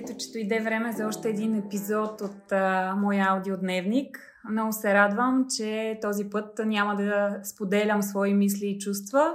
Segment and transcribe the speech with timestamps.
[0.00, 4.18] Ето, че дойде време за още един епизод от а, моя аудиодневник.
[4.50, 9.34] Много се радвам, че този път няма да споделям свои мисли и чувства,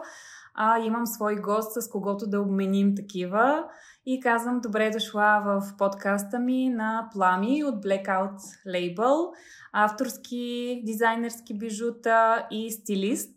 [0.55, 3.63] а имам свой гост, с когото да обменим такива.
[4.05, 8.37] И казвам добре дошла в подкаста ми на Плами от Blackout
[8.67, 9.29] Label,
[9.73, 13.35] авторски дизайнерски бижута и стилист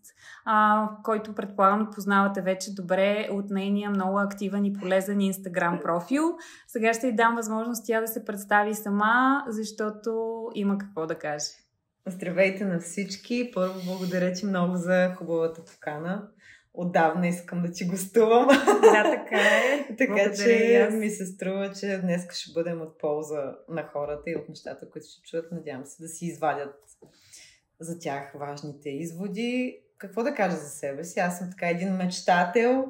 [0.50, 6.36] а, който предполагам познавате вече добре от нейния много активен и полезен инстаграм профил.
[6.66, 11.50] Сега ще й дам възможност тя да се представи сама, защото има какво да каже.
[12.06, 13.50] Здравейте на всички!
[13.54, 16.28] Първо благодаря ти много за хубавата покана.
[16.80, 18.46] Отдавна искам да ти гостувам.
[18.82, 19.86] Да, така е.
[19.98, 24.36] така благодаря че ми се струва, че днес ще бъдем от полза на хората и
[24.36, 25.52] от нещата, които ще чуят.
[25.52, 26.74] Надявам се да си извадят
[27.80, 31.20] за тях важните изводи какво да кажа за себе си?
[31.20, 32.84] Аз съм така един мечтател,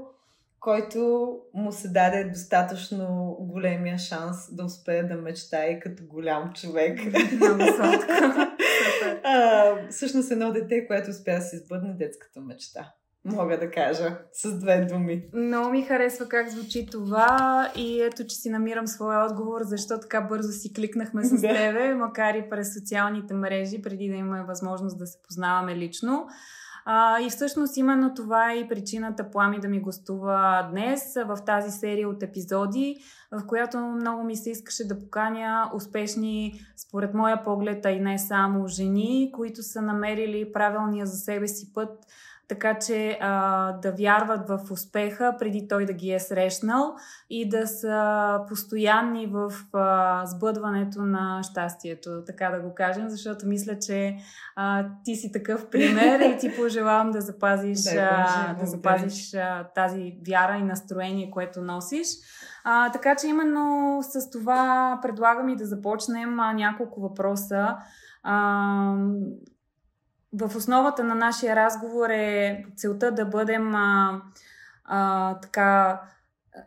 [0.61, 7.01] който му се даде достатъчно големия шанс да успее да мечтае като голям човек.
[7.33, 8.13] Много сладко.
[9.25, 12.95] а, всъщност едно дете, което успя да се избъдне детската мечта.
[13.25, 15.25] Мога да кажа с две думи.
[15.35, 20.21] Много ми харесва как звучи това и ето, че си намирам своя отговор, защо така
[20.21, 25.07] бързо си кликнахме с тебе, макар и през социалните мрежи, преди да имаме възможност да
[25.07, 26.27] се познаваме лично.
[26.85, 31.71] А, и всъщност именно това е и причината Плами да ми гостува днес в тази
[31.71, 32.97] серия от епизоди,
[33.33, 38.19] в която много ми се искаше да поканя успешни, според моя поглед, а и не
[38.19, 42.07] само жени, които са намерили правилния за себе си път
[42.49, 46.95] така че а, да вярват в успеха преди той да ги е срещнал
[47.31, 53.79] и да са постоянни в а, сбъдването на щастието, така да го кажем, защото мисля,
[53.79, 54.17] че
[54.57, 59.65] а, ти си такъв пример и ти пожелавам да запазиш, да, а, да запазиш а,
[59.75, 62.09] тази вяра и настроение, което носиш.
[62.65, 67.77] А, така че именно с това предлагам и да започнем а, няколко въпроса.
[68.23, 68.95] А,
[70.33, 74.23] в основата на нашия разговор е целта да бъдем а,
[74.85, 76.01] а, така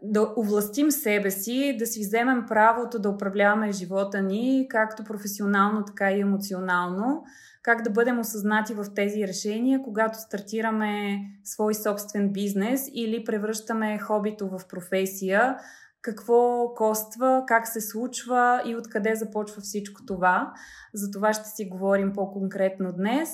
[0.02, 6.12] да овластим себе си, да си вземем правото да управляваме живота ни, както професионално, така
[6.12, 7.24] и емоционално,
[7.62, 14.50] как да бъдем осъзнати в тези решения, когато стартираме свой собствен бизнес или превръщаме хобито
[14.50, 15.58] в професия,
[16.02, 20.54] какво коства, как се случва и откъде започва всичко това.
[20.94, 23.30] За това ще си говорим по-конкретно днес.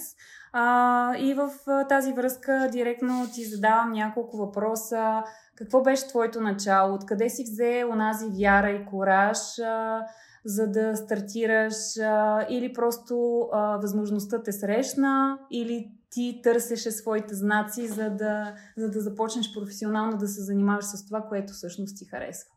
[0.53, 1.51] А, и в
[1.89, 5.23] тази връзка директно ти задавам няколко въпроса.
[5.55, 6.93] Какво беше твоето начало?
[6.93, 10.05] Откъде си взе онази вяра и кораж, а,
[10.45, 11.97] за да стартираш?
[11.97, 15.39] А, или просто а, възможността те срещна?
[15.51, 21.05] Или ти търсеше своите знаци, за да, за да започнеш професионално да се занимаваш с
[21.05, 22.56] това, което всъщност ти харесва?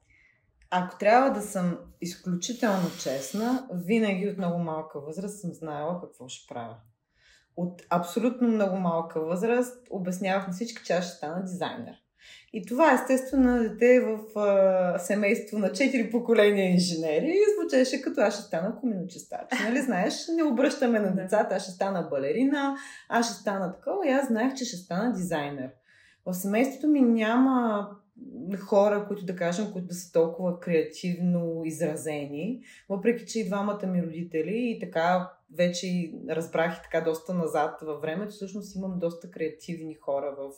[0.71, 6.55] Ако трябва да съм изключително честна, винаги от много малка възраст съм знаела какво ще
[6.55, 6.77] правя.
[7.57, 11.95] От абсолютно много малка възраст обяснявах на всички, че аз ще стана дизайнер.
[12.53, 18.43] И това естествено дете в а, семейство на четири поколения инженери звучеше като аз ще
[18.43, 19.61] стана коминочистач.
[19.65, 22.77] Нали знаеш, не обръщаме на децата, аз ще стана балерина,
[23.09, 25.71] аз ще стана такова и аз знаех, че ще стана дизайнер.
[26.27, 27.89] В семейството ми няма
[28.59, 34.03] хора, които да кажем, които да са толкова креативно изразени, въпреки че и двамата ми
[34.03, 39.95] родители и така вече разбрах и така доста назад във времето, всъщност имам доста креативни
[39.95, 40.51] хора в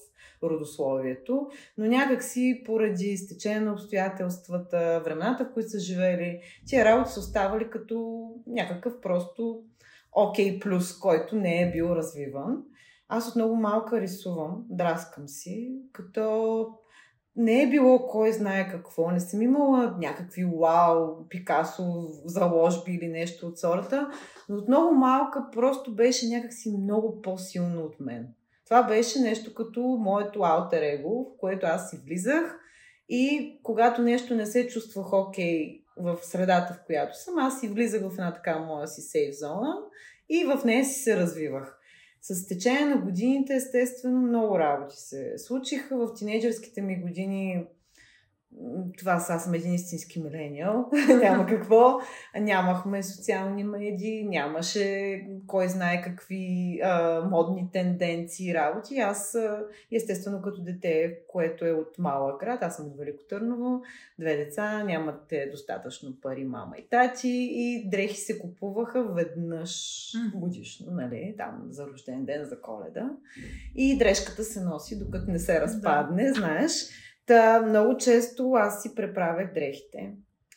[0.43, 7.11] родословието, но някак си поради стечение на обстоятелствата, времената, в които са живели, тия работи
[7.11, 9.63] са оставали като някакъв просто
[10.13, 12.63] окей okay плюс, който не е бил развиван.
[13.09, 16.69] Аз от много малка рисувам, драскам си, като
[17.37, 19.11] не е било кой знае какво.
[19.11, 24.11] Не съм имала някакви вау, Пикасо заложби или нещо от сорта,
[24.49, 28.29] но от много малка просто беше някакси много по-силно от мен.
[28.65, 32.59] Това беше нещо като моето алтер его, в което аз си влизах
[33.09, 38.03] и когато нещо не се чувствах окей в средата, в която съм, аз си влизах
[38.03, 39.75] в една така моя си сейф зона
[40.29, 41.79] и в нея си се развивах.
[42.23, 45.97] С течение на годините, естествено, много работи се случиха.
[45.97, 47.65] В тинейджърските ми години
[48.99, 50.91] това са, аз съм един истински милениал.
[51.23, 52.01] Няма какво.
[52.41, 58.99] Нямахме социални медии, нямаше кой знае какви а, модни тенденции, работи.
[58.99, 59.37] Аз,
[59.93, 63.83] естествено, като дете, което е от малък град, аз съм от Велико Търново,
[64.19, 71.35] две деца, нямате достатъчно пари, мама и тати, и дрехи се купуваха веднъж годишно, нали,
[71.39, 73.11] там за рожден ден, за коледа.
[73.75, 76.35] И дрежката се носи, докато не се разпадне, да.
[76.35, 76.73] знаеш.
[77.27, 80.15] Та много често аз си преправях дрехите.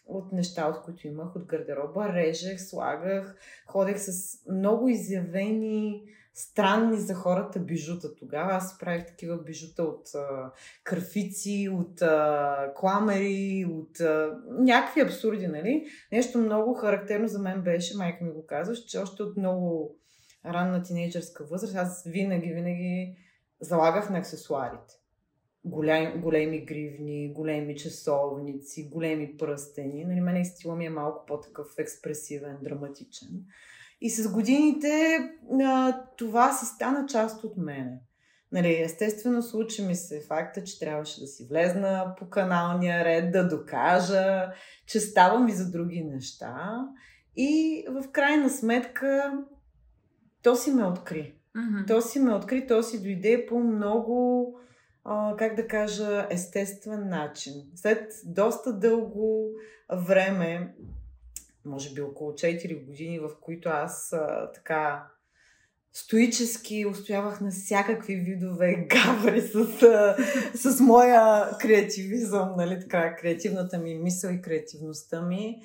[0.08, 2.14] от неща, от които имах, от гардероба.
[2.14, 3.36] Режех, слагах,
[3.68, 6.04] ходех с много изявени
[6.34, 8.52] странни за хората бижута тогава.
[8.52, 10.52] Аз правих такива бижута от а,
[10.84, 15.86] кърфици, от а, кламери, от а, някакви абсурди, нали?
[16.12, 19.96] Нещо много характерно за мен беше, майка ми го казва, че още от много
[20.46, 23.18] ранна тинейджърска възраст аз винаги, винаги
[23.62, 24.94] залагах на аксесуарите.
[25.66, 30.06] Голем, големи гривни, големи часовници, големи пръстени.
[30.06, 33.30] Нали, мене стила ми е малко по-такъв експресивен, драматичен.
[34.02, 35.20] И с годините
[35.64, 38.00] а, това си стана част от мене.
[38.52, 43.48] Нали, естествено, случи ми се факта, че трябваше да си влезна по каналния ред, да
[43.48, 44.52] докажа,
[44.88, 46.88] че ставам и за други неща.
[47.36, 49.40] И в крайна сметка
[50.44, 51.36] то си ме откри.
[51.56, 51.88] Mm-hmm.
[51.88, 54.60] То си ме откри, то си дойде по много,
[55.38, 57.54] как да кажа, естествен начин.
[57.76, 59.52] След доста дълго
[59.92, 60.76] време
[61.66, 65.08] може би около 4 години, в които аз а, така
[65.94, 70.16] стоически устоявах на всякакви видове гаври с, а,
[70.56, 75.62] с моя креативизъм, нали, така, креативната ми мисъл и креативността ми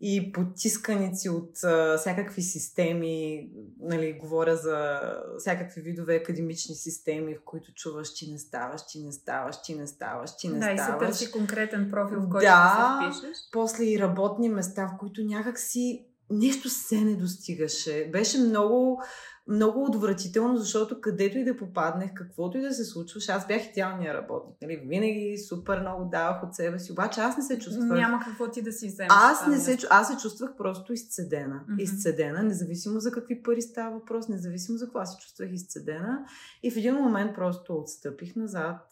[0.00, 3.48] и потисканици от а, всякакви системи,
[3.80, 5.00] нали, говоря за
[5.38, 9.86] всякакви видове академични системи, в които чуваш, че не ставаш, че не ставаш, че не
[9.86, 11.00] ставаш, че не да, ставаш.
[11.00, 13.36] Да, и се търси конкретен профил, в който да, да се впишеш.
[13.52, 18.08] после и работни места, в които някак си нещо се не достигаше.
[18.12, 19.02] Беше много
[19.48, 24.14] много отвратително, защото където и да попаднах, каквото и да се случваше, аз бях идеалния
[24.14, 24.56] работник.
[24.62, 24.76] Нали?
[24.76, 27.88] Винаги супер много давах от себе си, обаче аз не се чувствах.
[27.88, 29.12] Няма какво ти да си вземеш.
[29.14, 31.64] Аз, не се, аз се чувствах просто изцедена.
[31.68, 31.80] Mm-hmm.
[31.80, 36.26] Изцедена, независимо за какви пари става въпрос, независимо за какво се чувствах изцедена.
[36.62, 38.82] И в един момент просто отстъпих назад.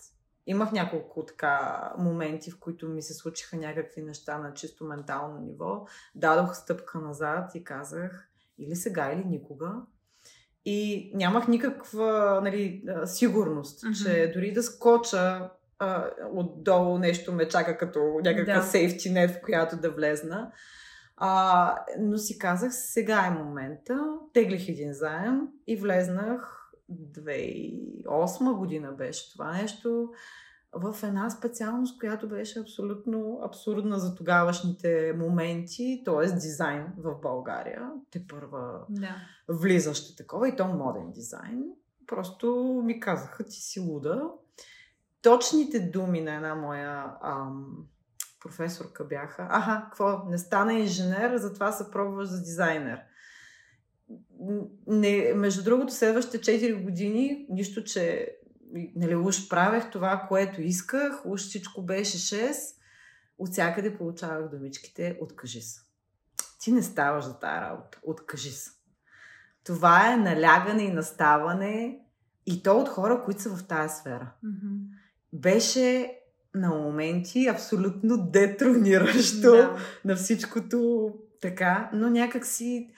[0.46, 5.86] Имах няколко така моменти, в които ми се случиха някакви неща на чисто ментално ниво.
[6.14, 8.28] Дадох стъпка назад и казах
[8.58, 9.72] или сега, или никога
[10.64, 14.04] и нямах никаква нали, сигурност, mm-hmm.
[14.04, 18.62] че дори да скоча а, отдолу нещо ме чака като някаква да.
[19.10, 20.52] нет, в която да влезна.
[21.16, 24.18] А, но си казах, сега е момента.
[24.32, 30.08] Теглих един заем и влезнах 2008 година беше това нещо
[30.76, 36.32] в една специалност, която беше абсолютно абсурдна за тогавашните моменти, т.е.
[36.32, 37.90] дизайн в България.
[38.10, 39.16] Те първа да.
[39.48, 41.64] влизаща такова и то моден дизайн.
[42.06, 44.30] Просто ми казаха, ти си луда.
[45.22, 47.86] Точните думи на една моя ам,
[48.40, 53.00] професорка бяха, аха, какво, не стана инженер, затова се пробваш за дизайнер.
[54.86, 58.36] Не, между другото, следващите 4 години, нищо, че
[58.96, 62.54] нали, уж правех това, което исках, уж всичко беше 6,
[63.38, 65.80] от всякъде получавах думичките откажи се.
[66.60, 68.00] Ти не ставаш за тая работа.
[68.02, 68.70] Откажи се.
[69.64, 71.98] Това е налягане и наставане
[72.46, 74.32] и то от хора, които са в тая сфера.
[74.44, 74.78] Mm-hmm.
[75.32, 76.18] Беше
[76.54, 79.78] на моменти абсолютно детрониращо да.
[80.04, 81.10] на всичкото
[81.40, 82.90] така, но някак си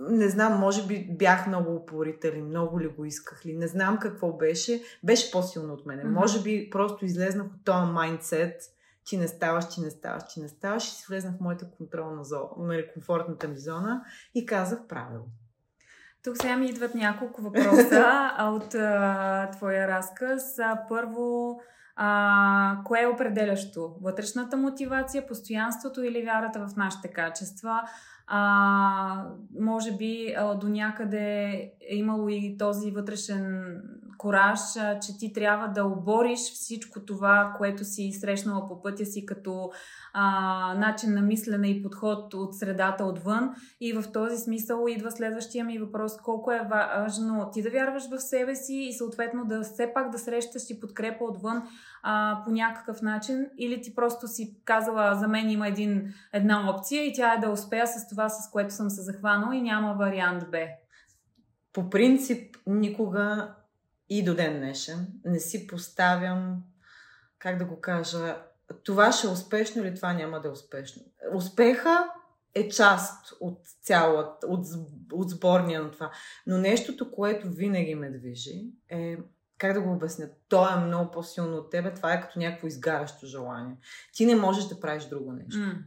[0.00, 4.32] не знам, може би бях много упорител много ли го исках ли, не знам какво
[4.32, 6.02] беше, беше по-силно от мене.
[6.02, 6.14] Mm-hmm.
[6.20, 8.62] Може би просто излезнах от този майндсет,
[9.04, 12.24] ти не ставаш, ти не ставаш, ти не ставаш и си влезнах в моята контролна
[12.24, 15.24] зона, нали, комфортната ми зона и казах правило.
[16.24, 20.58] Тук сега ми идват няколко въпроса от а, твоя разказ.
[20.58, 21.60] А, първо,
[21.96, 23.96] а, кое е определящо?
[24.02, 27.82] Вътрешната мотивация, постоянството или вярата в нашите качества?
[28.30, 29.24] А,
[29.60, 31.52] може би а, до някъде
[31.90, 33.74] е имало и този вътрешен
[34.18, 34.60] кораж,
[35.02, 39.70] че ти трябва да обориш всичко това, което си срещнала по пътя си като
[40.12, 43.54] а, начин на мислене и подход от средата отвън.
[43.80, 48.18] И в този смисъл идва следващия ми въпрос, колко е важно ти да вярваш в
[48.18, 51.62] себе си и съответно да все пак да срещаш и подкрепа отвън
[52.02, 57.06] а, по някакъв начин или ти просто си казала за мен има един, една опция
[57.06, 60.44] и тя е да успея с това, с което съм се захванала и няма вариант
[60.50, 60.58] Б.
[61.72, 63.54] По принцип никога
[64.10, 66.62] и до ден днешен не си поставям,
[67.38, 68.36] как да го кажа,
[68.84, 71.02] това ще е успешно или това няма да е успешно.
[71.34, 72.08] Успеха
[72.54, 74.66] е част от цялата, от,
[75.12, 76.10] от сборния на това.
[76.46, 79.16] Но нещото, което винаги ме движи, е
[79.58, 80.28] как да го обясня?
[80.48, 81.94] То е много по-силно от тебе.
[81.94, 83.76] Това е като някакво изгарящо желание.
[84.12, 85.58] Ти не можеш да правиш друго нещо.
[85.58, 85.78] Mm.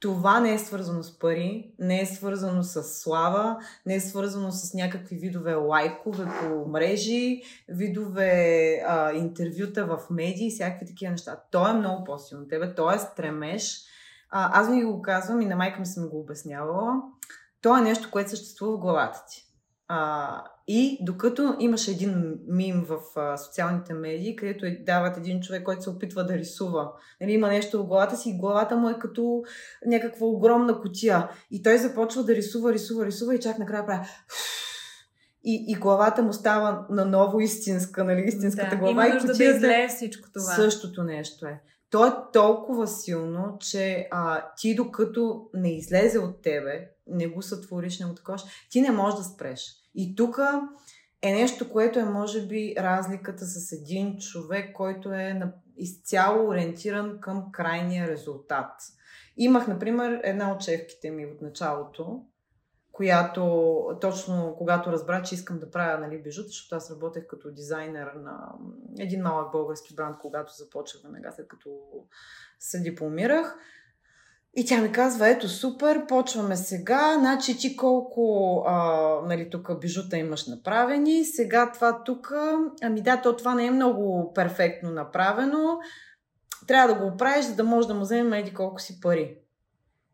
[0.00, 4.74] Това не е свързано с пари, не е свързано с слава, не е свързано с
[4.74, 11.40] някакви видове лайкове по мрежи, видове а, интервюта в медии, всякакви такива неща.
[11.50, 12.74] То е много по-силно от тебе.
[12.74, 13.86] То е стремеж
[14.30, 17.02] а, аз ви го казвам и на майка ми съм го обяснявала,
[17.62, 19.46] то е нещо, което съществува в главата ти.
[19.88, 25.62] А, и докато имаше един мим в а, социалните медии, където е, дават един човек,
[25.62, 26.92] който се опитва да рисува.
[27.20, 29.42] Нали, има нещо в главата си и главата му е като
[29.86, 31.28] някаква огромна котия.
[31.50, 34.06] И той започва да рисува, рисува, рисува и чак накрая прави
[35.46, 39.06] и, и главата му става наново истинска, нали, истинската да, глава.
[39.06, 40.54] Има нужда и да излее всичко това.
[40.54, 41.60] Същото нещо е.
[41.90, 48.00] То е толкова силно, че а, ти докато не излезе от тебе, не го сътвориш,
[48.00, 48.38] не го такова,
[48.70, 49.76] ти не можеш да спреш.
[49.94, 50.38] И тук
[51.22, 57.20] е нещо, което е може би разликата с един човек, който е на, изцяло ориентиран
[57.20, 58.72] към крайния резултат.
[59.36, 62.24] Имах, например, една от шефките ми от началото,
[62.92, 68.06] която точно когато разбра, че искам да правя нали, бижута, защото аз работех като дизайнер
[68.06, 68.52] на
[68.98, 71.70] един малък български бранд, когато започнах веднага след като
[72.58, 73.56] се дипломирах.
[74.58, 80.16] И тя ми казва, ето супер, почваме сега, значи ти колко а, нали, тук бижута
[80.16, 82.32] имаш направени, сега това тук,
[82.82, 85.78] ами да, то това не е много перфектно направено,
[86.66, 89.38] трябва да го оправиш, за да може да му вземем еди колко си пари.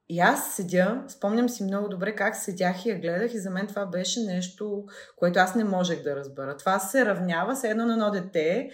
[0.09, 3.67] И аз седя, спомням си много добре как седях и я гледах и за мен
[3.67, 4.85] това беше нещо,
[5.17, 6.57] което аз не можех да разбера.
[6.57, 8.71] Това се равнява с едно на едно дете,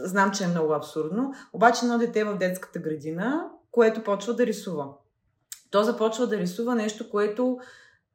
[0.00, 4.88] знам, че е много абсурдно, обаче едно дете в детската градина, което почва да рисува.
[5.70, 7.58] То започва да рисува нещо, което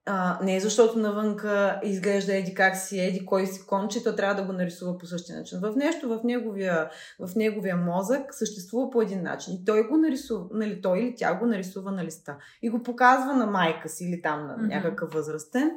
[0.05, 4.35] а, не е защото навънка изглежда еди как си, еди кой си конче, то трябва
[4.35, 5.59] да го нарисува по същия начин.
[5.59, 6.89] В нещо в неговия,
[7.19, 9.53] в неговия мозък съществува по един начин.
[9.53, 12.37] И той го нарисува, нали, той или тя го нарисува на листа.
[12.61, 15.71] И го показва на майка си или там на някакъв възрастен.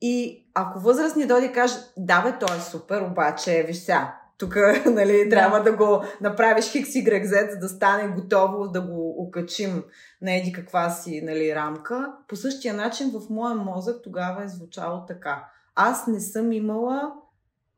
[0.00, 4.56] И ако възрастни дойде и каже, да бе, той е супер, обаче, виж сега, тук
[4.86, 9.84] нали, трябва да го направиш хикс Y, Z, за да стане готово да го окачим
[10.22, 12.12] на еди каква си нали, рамка.
[12.28, 15.44] По същия начин в моя мозък тогава е звучало така.
[15.74, 17.12] Аз не съм имала,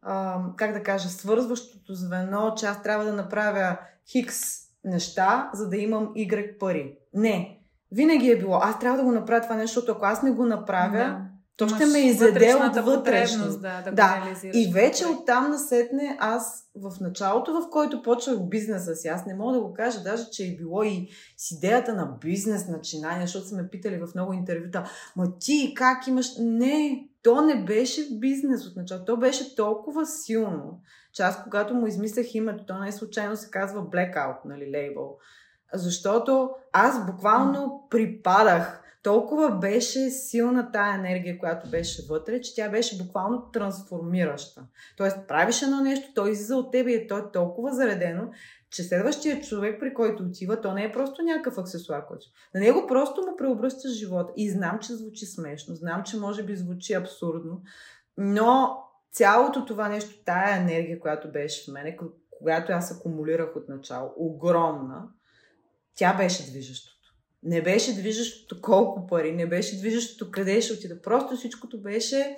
[0.03, 3.79] а, как да кажа, свързващото звено, че аз трябва да направя
[4.13, 4.41] хикс
[4.85, 6.99] неща, за да имам Y пари.
[7.15, 7.61] Не.
[7.93, 8.59] Винаги е било.
[8.63, 11.69] Аз трябва да го направя това нещо, защото ако аз не го направя, да то
[11.69, 13.59] ще ме изяде от вътрешно.
[13.59, 14.35] Да, да, да.
[14.55, 19.53] И вече оттам насетне аз в началото, в който почвах бизнеса си, аз не мога
[19.53, 23.57] да го кажа даже, че е било и с идеята на бизнес начинание, защото са
[23.57, 24.85] ме питали в много интервюта,
[25.17, 26.27] ма ти как имаш...
[26.39, 30.81] Не, то не беше бизнес от началото, то беше толкова силно,
[31.13, 35.17] че аз когато му измислях името, то не случайно се казва Blackout, нали, лейбъл.
[35.75, 42.99] Защото аз буквално припадах толкова беше силна тая енергия, която беше вътре, че тя беше
[42.99, 44.67] буквално трансформираща.
[44.97, 48.31] Тоест, правиш едно нещо, той излиза от тебе и то е толкова заредено,
[48.71, 52.27] че следващия човек, при който отива, то не е просто някакъв аксесуар, който.
[52.55, 54.33] На него просто му преобръща живота.
[54.37, 57.63] И знам, че звучи смешно, знам, че може би звучи абсурдно,
[58.17, 58.83] но
[59.13, 61.99] цялото това нещо, тая енергия, която беше в мене,
[62.31, 65.09] когато аз акумулирах от начало, огромна,
[65.95, 66.96] тя беше движеща.
[67.47, 71.03] Не беше движещото колко пари, не беше движещото къде ще отида.
[71.03, 72.37] Просто всичкото беше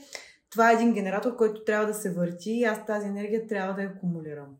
[0.50, 3.82] това е един генератор, който трябва да се върти и аз тази енергия трябва да
[3.82, 4.56] я акумулирам.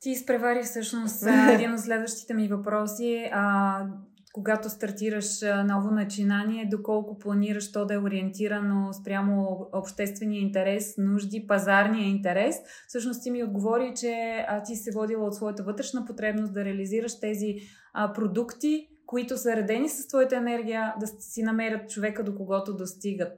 [0.00, 3.30] Ти изпревари всъщност един от следващите ми въпроси.
[3.32, 3.84] А,
[4.32, 12.08] когато стартираш ново начинание, доколко планираш то да е ориентирано спрямо обществения интерес, нужди, пазарния
[12.08, 12.56] интерес.
[12.88, 17.20] Всъщност ти ми отговори, че а, ти се водила от своята вътрешна потребност да реализираш
[17.20, 17.56] тези
[17.92, 23.32] а, продукти, които са редени с твоята енергия, да си намерят човека, до когото достигат.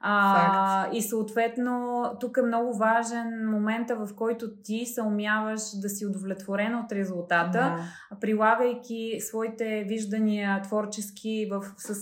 [0.00, 6.06] А, и съответно, тук е много важен момента, в който ти се умяваш да си
[6.06, 8.18] удовлетворен от резултата, да.
[8.20, 11.94] прилагайки своите виждания творчески в, с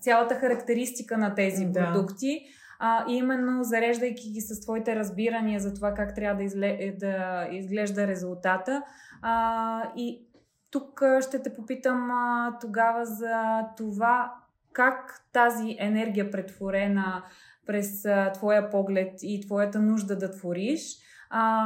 [0.00, 1.84] цялата характеристика на тези да.
[1.84, 2.40] продукти.
[2.78, 8.06] А, именно зареждайки ги с твоите разбирания за това как трябва да, изле, да изглежда
[8.06, 8.82] резултата.
[9.22, 10.27] А, и
[10.70, 14.34] тук ще те попитам а, тогава за това
[14.72, 17.22] как тази енергия претворена
[17.66, 20.98] през а, твоя поглед и твоята нужда да твориш,
[21.30, 21.64] а,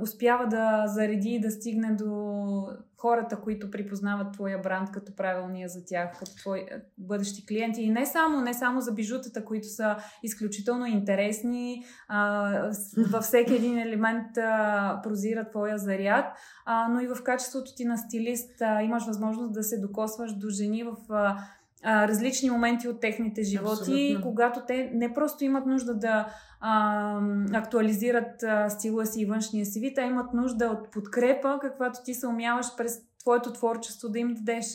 [0.00, 2.66] успява да зареди и да стигне до
[3.02, 6.66] хората, които припознават твоя бранд като правилния за тях, като твои
[6.98, 7.82] бъдещи клиенти.
[7.82, 12.70] И не само, не само за бижутата, които са изключително интересни, а,
[13.10, 16.26] във всеки един елемент а, прозира твоя заряд,
[16.64, 20.48] а, но и в качеството ти на стилист а, имаш възможност да се докосваш до
[20.48, 21.36] жени в а,
[21.82, 24.22] а, различни моменти от техните животи, Абсолютно.
[24.22, 26.26] когато те не просто имат нужда да
[26.60, 27.20] а,
[27.52, 32.14] актуализират а, стила си и външния си вид, а имат нужда от подкрепа, каквато ти
[32.14, 34.66] се умяваш през твоето творчество да им дадеш.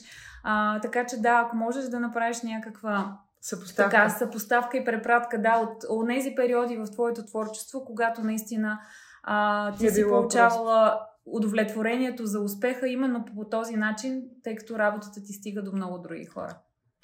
[0.44, 5.58] А, така че да, ако можеш да направиш някаква съпоставка, така, съпоставка и препратка да,
[5.58, 8.80] от, от тези периоди в твоето творчество, когато наистина
[9.24, 14.80] а, ти е си получавала удовлетворението за успеха именно по, по този начин, тъй като
[14.80, 16.58] работата ти стига до много други хора.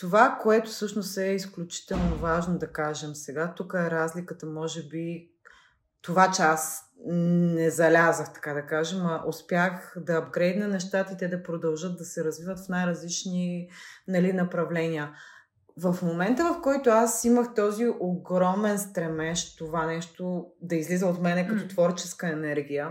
[0.03, 5.29] Това, което всъщност е изключително важно да кажем сега, тук е разликата, може би,
[6.01, 11.27] това, че аз не залязах, така да кажем, а успях да апгрейдна нещата и те
[11.27, 13.69] да продължат да се развиват в най-различни
[14.07, 15.11] нали, направления.
[15.77, 21.47] В момента, в който аз имах този огромен стремеж, това нещо да излиза от мене
[21.47, 22.89] като творческа енергия,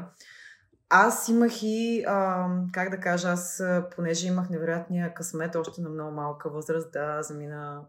[0.95, 3.63] аз имах и, а, как да кажа, аз,
[3.97, 7.81] понеже имах невероятния късмет още на много малка възраст, да замина.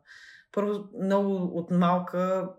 [0.53, 0.71] Първо,
[1.03, 2.49] много от малка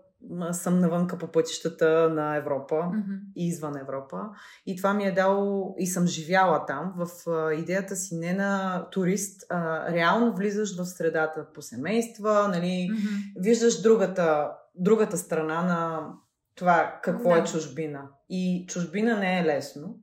[0.51, 3.19] съм навънка по пътищата на Европа mm-hmm.
[3.35, 4.21] и извън Европа.
[4.65, 8.81] И това ми е дало, и съм живяла там, в а, идеята си не на
[8.91, 13.33] турист, а реално влизаш в средата по семейства, нали, mm-hmm.
[13.41, 16.09] виждаш другата, другата страна на
[16.55, 17.37] това какво да.
[17.37, 18.01] е чужбина.
[18.29, 19.99] И чужбина не е лесно.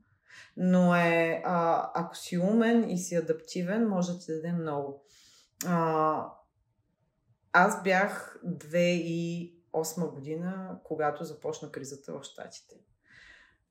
[0.57, 5.05] Но е, а, ако си умен и си адаптивен, може да ти даде много.
[5.67, 6.33] А,
[7.53, 12.75] аз бях 2008 година, когато започна кризата в Штатите.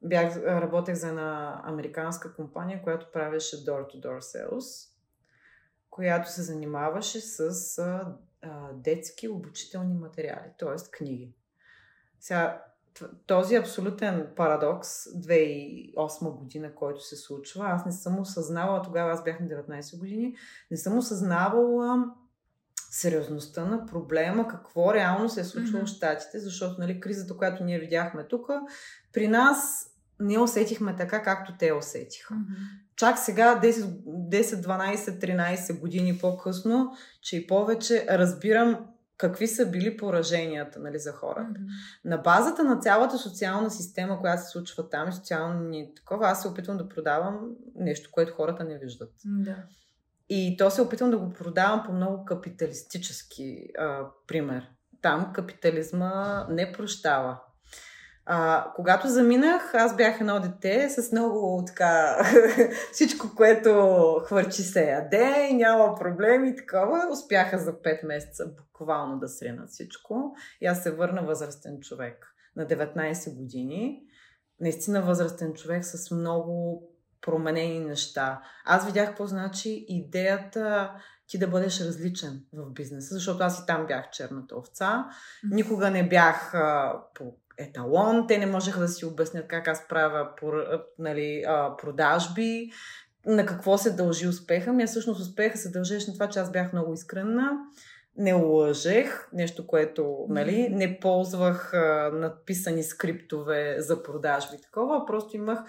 [0.03, 4.89] Бях, работех за една американска компания, която правеше door-to-door sales,
[5.89, 7.39] която се занимаваше с
[7.79, 10.91] а, а, детски обучителни материали, т.е.
[10.91, 11.33] книги.
[12.19, 12.65] Сега,
[13.25, 19.39] този абсолютен парадокс 2008 година, който се случва, аз не съм осъзнавала, тогава аз бях
[19.39, 20.35] на 19 години,
[20.71, 22.05] не съм осъзнавала
[22.91, 25.87] сериозността на проблема, какво реално се е случвало mm-hmm.
[25.87, 28.49] в Штатите, защото нали, кризата, която ние видяхме тук,
[29.13, 29.87] при нас
[30.19, 32.33] не усетихме така, както те усетиха.
[32.33, 32.81] Mm-hmm.
[32.95, 38.85] Чак сега, 10, 10, 12, 13 години по-късно, че и повече разбирам
[39.21, 41.59] какви са били пораженията нали, за хората.
[41.59, 42.05] Mm-hmm.
[42.05, 46.47] На базата на цялата социална система, която се случва там и социални такова, аз се
[46.47, 49.13] опитвам да продавам нещо, което хората не виждат.
[49.25, 49.55] Да.
[50.29, 54.67] И то се опитвам да го продавам по много капиталистически а, пример.
[55.01, 57.39] Там капитализма не прощава.
[58.25, 62.17] А, когато заминах, аз бях едно дете с много така
[62.91, 63.71] всичко, което
[64.25, 67.07] хвърчи се яде и няма проблеми и такова.
[67.11, 70.35] Успяха за 5 месеца буквално да сринат всичко.
[70.61, 74.01] И аз се върна възрастен човек на 19 години.
[74.59, 76.83] Наистина възрастен човек с много
[77.21, 78.41] променени неща.
[78.65, 80.91] Аз видях какво значи идеята
[81.27, 85.05] ти да бъдеш различен в бизнеса, защото аз и там бях черната овца.
[85.51, 90.29] Никога не бях а, по еталон, те не можеха да си обяснят как аз правя
[90.99, 91.43] нали,
[91.77, 92.69] продажби,
[93.25, 94.85] на какво се дължи успеха ми.
[94.85, 97.51] Всъщност успеха се дължеше на това, че аз бях много искрена,
[98.17, 105.35] не лъжех, нещо, което нали, не ползвах а, надписани скриптове за продажби, такова, а просто
[105.35, 105.59] имах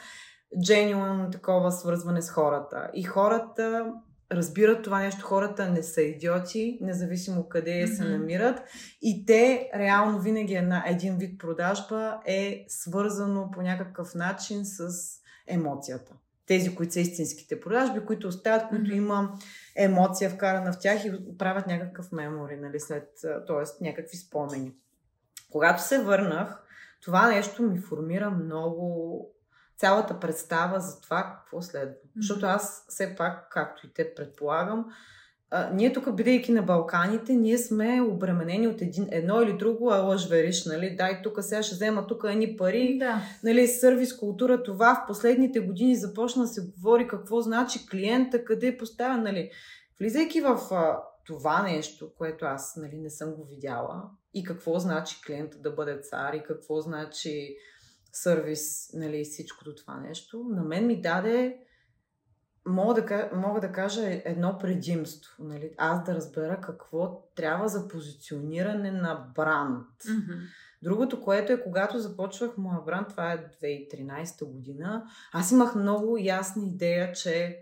[0.68, 2.90] genuine такова свързване с хората.
[2.94, 3.92] И хората
[4.34, 5.24] разбират това нещо.
[5.24, 7.96] Хората не са идиоти, независимо къде mm-hmm.
[7.96, 8.62] се намират.
[9.02, 14.88] И те, реално, винаги една, един вид продажба е свързано по някакъв начин с
[15.46, 16.12] емоцията.
[16.46, 18.96] Тези, които са истинските продажби, които остават, които mm-hmm.
[18.96, 19.38] има
[19.76, 23.84] емоция вкарана в тях и правят някакъв мемори, нали, след, т.е.
[23.84, 24.72] някакви спомени.
[25.50, 26.62] Когато се върнах,
[27.02, 29.28] това нещо ми формира много
[29.78, 31.94] цялата представа за това какво следва.
[31.94, 32.20] Mm-hmm.
[32.20, 34.86] Защото аз все пак, както и те предполагам,
[35.54, 39.96] а, ние тук, бидейки на Балканите, ние сме обременени от един, едно или друго, а
[39.96, 40.96] лъж вериш, нали?
[40.96, 43.22] Дай тук сега ще взема тук едни пари, да.
[43.44, 43.66] нали?
[43.66, 48.76] Сервис култура, това в последните години започна да се говори какво значи клиента, къде е
[48.76, 49.50] поставя, нали?
[50.00, 54.02] Влизайки в а, това нещо, което аз нали, не съм го видяла,
[54.34, 57.56] и какво значи клиента да бъде цар, и какво значи
[58.12, 61.58] сервис, нали, всичкото това нещо, на мен ми даде,
[62.66, 65.44] мога да, мога да кажа едно предимство.
[65.44, 65.74] Нали?
[65.78, 70.02] Аз да разбера какво трябва за позициониране на бранд.
[70.02, 70.40] Mm-hmm.
[70.82, 76.64] Другото, което е, когато започвах моя бранд, това е 2013 година, аз имах много ясна
[76.66, 77.58] идея, че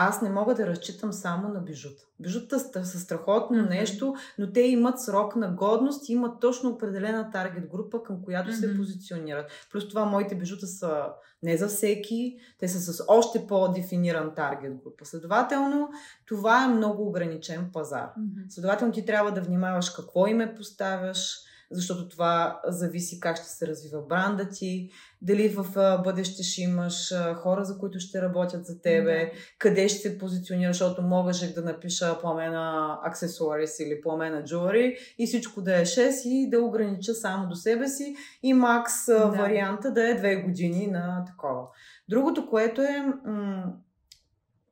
[0.00, 2.04] аз не мога да разчитам само на бижута.
[2.20, 3.68] Бижута са страхотно mm-hmm.
[3.68, 8.50] нещо, но те имат срок на годност и имат точно определена таргет група, към която
[8.50, 8.60] mm-hmm.
[8.60, 9.46] се позиционират.
[9.72, 11.06] Плюс това моите бижута са
[11.42, 15.04] не за всеки, те са с още по-дефиниран таргет група.
[15.04, 15.88] Следователно,
[16.26, 18.10] това е много ограничен пазар.
[18.18, 18.48] Mm-hmm.
[18.48, 21.38] Следователно, ти трябва да внимаваш какво име поставяш,
[21.70, 24.90] защото това зависи как ще се развива бранда ти,
[25.22, 25.66] дали в
[26.04, 29.56] бъдеще ще имаш хора, за които ще работят за тебе, mm-hmm.
[29.58, 35.62] къде ще се позиционираш, защото можеш да напиша пламена аксесуарис или пламена джуари и всичко
[35.62, 39.26] да е 6 и да огранича само до себе си и макс да.
[39.26, 41.62] варианта да е 2 години на такова.
[42.08, 43.72] Другото, което е, м-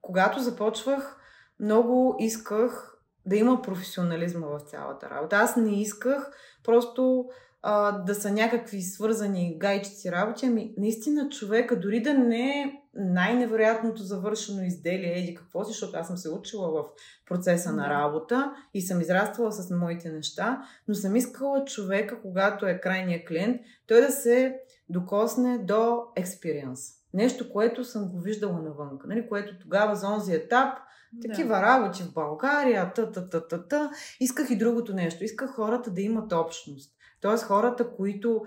[0.03, 1.17] когато започвах,
[1.61, 2.96] много исках
[3.27, 5.37] да има професионализма в цялата работа.
[5.37, 6.31] Аз не исках
[6.65, 7.29] просто
[7.63, 14.03] а, да са някакви свързани гайчици работи, ами наистина човека, дори да не е най-невероятното
[14.03, 16.85] завършено изделие, еди какво си, защото аз съм се учила в
[17.27, 22.81] процеса на работа и съм израствала с моите неща, но съм искала човека, когато е
[22.81, 26.96] крайния клиент, той да се докосне до експириенс.
[27.17, 29.29] Нещо, което съм го виждала навън, нали?
[29.29, 30.79] което тогава за онзи етап
[31.23, 31.63] такива да.
[31.63, 33.91] работи в България, та, та, та, та, та.
[34.21, 35.25] Исках и другото нещо.
[35.25, 36.93] Исках хората да имат общност.
[37.21, 38.43] Тоест хората, които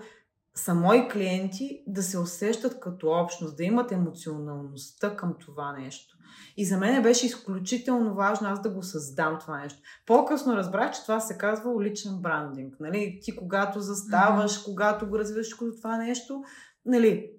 [0.54, 6.16] са мои клиенти, да се усещат като общност, да имат емоционалността към това нещо.
[6.56, 9.78] И за мен беше изключително важно аз да го създам това нещо.
[10.06, 12.76] По-късно разбрах, че това се казва личен брандинг.
[12.80, 13.18] Нали?
[13.22, 14.64] Ти когато заставаш, mm-hmm.
[14.64, 16.42] когато го развиваш като това нещо,
[16.86, 17.30] нали,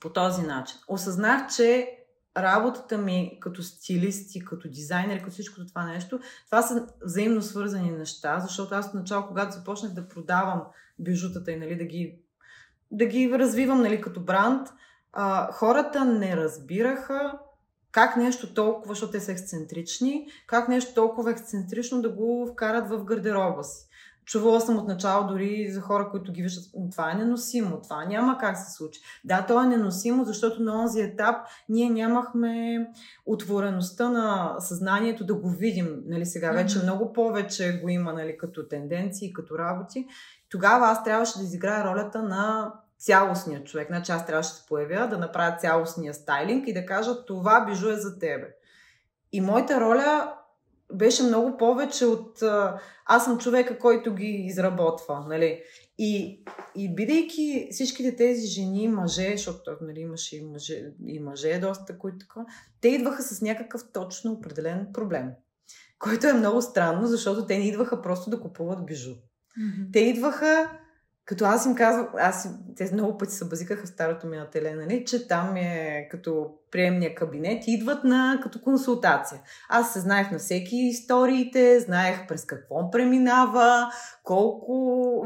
[0.00, 0.78] по този начин.
[0.88, 1.96] Осъзнах, че
[2.36, 7.90] работата ми като стилист и като дизайнер, като всичко това нещо, това са взаимно свързани
[7.90, 10.62] неща, защото аз в начало, когато започнах да продавам
[10.98, 12.18] бижутата и нали, да, ги,
[12.90, 14.68] да ги развивам нали, като бранд,
[15.12, 17.38] а, хората не разбираха
[17.92, 23.04] как нещо толкова, защото те са ексцентрични, как нещо толкова ексцентрично да го вкарат в
[23.04, 23.85] гардероба си.
[24.26, 28.38] Чувала съм от начало дори за хора, които ги виждат, това е неносимо, това няма
[28.38, 29.00] как се случи.
[29.24, 31.36] Да, то е неносимо, защото на този етап
[31.68, 32.86] ние нямахме
[33.26, 36.02] отвореността на съзнанието да го видим.
[36.06, 40.06] Нали, сега вече много повече го има нали, като тенденции, като работи.
[40.48, 43.88] Тогава аз трябваше да изиграя ролята на цялостния човек.
[43.88, 47.90] Значи аз трябваше да се появя, да направя цялостния стайлинг и да кажа това бижу
[47.90, 48.46] е за тебе.
[49.32, 50.32] И моята роля
[50.94, 52.42] беше много повече от
[53.06, 55.24] аз съм човека, който ги изработва.
[55.28, 55.62] Нали?
[55.98, 56.42] И,
[56.74, 62.18] и бидейки всичките тези жени, мъже, защото нали, имаше и мъже, и мъже доста, които
[62.18, 62.40] така,
[62.80, 65.28] те идваха с някакъв точно определен проблем.
[65.98, 69.10] Който е много странно, защото те не идваха просто да купуват бижу.
[69.10, 69.92] Mm-hmm.
[69.92, 70.78] Те идваха
[71.26, 74.74] като аз им казвам, аз те много пъти се базикаха в старото ми на теле,
[74.74, 79.42] нали, че там е като приемния кабинет и идват на като консултация.
[79.68, 83.90] Аз се знаех на всеки историите, знаех през какво преминава,
[84.22, 84.74] колко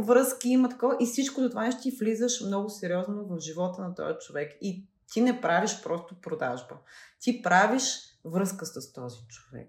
[0.03, 3.95] връзки има такова и всичко до това нещо ти влизаш много сериозно в живота на
[3.95, 6.75] този човек и ти не правиш просто продажба.
[7.21, 9.69] Ти правиш връзка с този човек.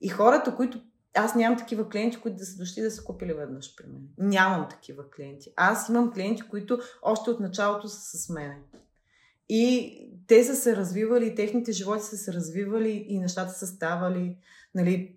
[0.00, 0.80] И хората, които
[1.18, 4.02] аз нямам такива клиенти, които да са дошли да са купили веднъж при мен.
[4.18, 5.52] Нямам такива клиенти.
[5.56, 8.58] Аз имам клиенти, които още от началото са с мене.
[9.48, 9.94] И
[10.26, 14.36] те са се развивали, техните животи са се развивали и нещата са ставали,
[14.74, 15.16] нали,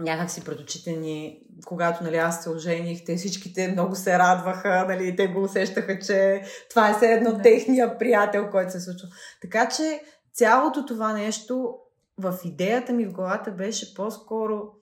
[0.00, 4.84] някак си пред очите ни, когато нали, аз се ожених, те всичките много се радваха,
[4.88, 7.42] нали, те го усещаха, че това е все едно да.
[7.42, 9.08] техния приятел, който се случва.
[9.42, 10.00] Така че
[10.32, 11.74] цялото това нещо
[12.18, 14.72] в идеята ми в главата беше по-скоро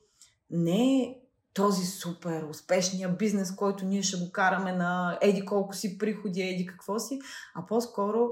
[0.51, 1.21] не е
[1.55, 6.67] този супер успешния бизнес, който ние ще го караме на еди колко си приходи, еди
[6.67, 7.21] какво си,
[7.55, 8.29] а по-скоро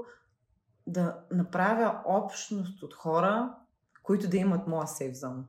[0.87, 3.55] да направя общност от хора,
[4.03, 5.43] които да имат моя сейф зона.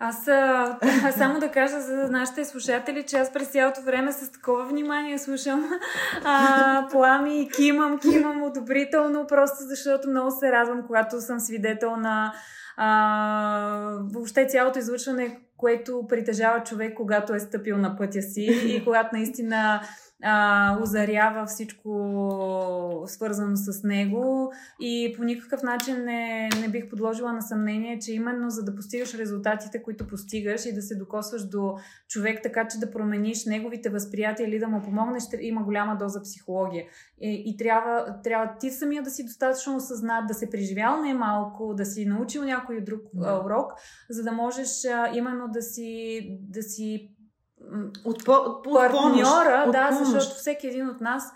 [0.00, 0.78] Аз а,
[1.18, 5.70] само да кажа за нашите слушатели, че аз през цялото време с такова внимание слушам
[6.24, 12.32] а, плами и кимам, кимам одобрително, просто защото много се радвам, когато съм свидетел на
[12.76, 19.08] а, въобще цялото излъчване, което притежава човек, когато е стъпил на пътя си и когато
[19.12, 19.80] наистина
[20.22, 27.42] а, озарява всичко свързано с него и по никакъв начин не, не бих подложила на
[27.42, 31.74] съмнение, че именно за да постигаш резултатите, които постигаш и да се докосваш до
[32.08, 36.84] човек така, че да промениш неговите възприятия или да му помогнеш, има голяма доза психология.
[37.20, 41.74] И, и трябва, трябва ти самия да си достатъчно осъзнат, да се преживял не малко,
[41.74, 43.42] да си научил някой друг да.
[43.44, 43.72] урок,
[44.10, 47.10] за да можеш а, именно да си, да си
[48.04, 50.10] от, по, от, партньора, от да, помощ.
[50.10, 51.32] защото всеки един от нас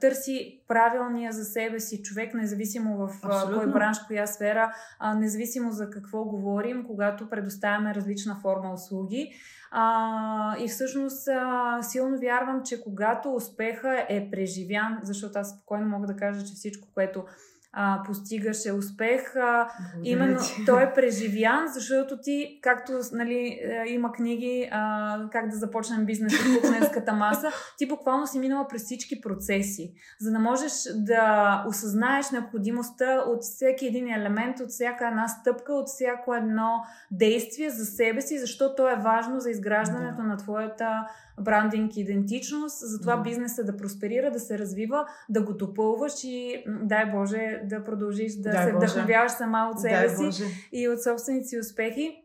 [0.00, 3.58] търси правилния за себе си човек, независимо в Абсолютно.
[3.58, 4.74] кой бранш, коя сфера,
[5.16, 9.32] независимо за какво говорим, когато предоставяме различна форма услуги.
[9.70, 16.06] А, и всъщност а, силно вярвам, че когато успеха е преживян, защото аз спокойно мога
[16.06, 17.24] да кажа, че всичко, което
[17.72, 19.36] а, постигаше успех.
[19.36, 19.68] А,
[20.04, 26.06] именно той е преживян, защото ти, както нали, е, има книги а, как да започнем
[26.06, 31.64] бизнес в кухненската маса, ти буквално си минала през всички процеси, за да можеш да
[31.68, 37.84] осъзнаеш необходимостта от всеки един елемент, от всяка една стъпка, от всяко едно действие за
[37.84, 40.28] себе си, защото то е важно за изграждането да.
[40.28, 41.06] на твоята
[41.40, 43.22] брандинг, идентичност, затова mm.
[43.22, 48.50] бизнеса да просперира, да се развива, да го допълваш и дай Боже да продължиш да
[48.50, 50.44] дай се вдъхновяваш сама от себе дай си Боже.
[50.72, 52.18] и от собствените си успехи.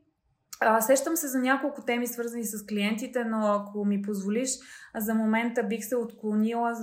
[0.60, 4.50] А, сещам се за няколко теми, свързани с клиентите, но ако ми позволиш,
[4.96, 6.76] за момента бих се отклонила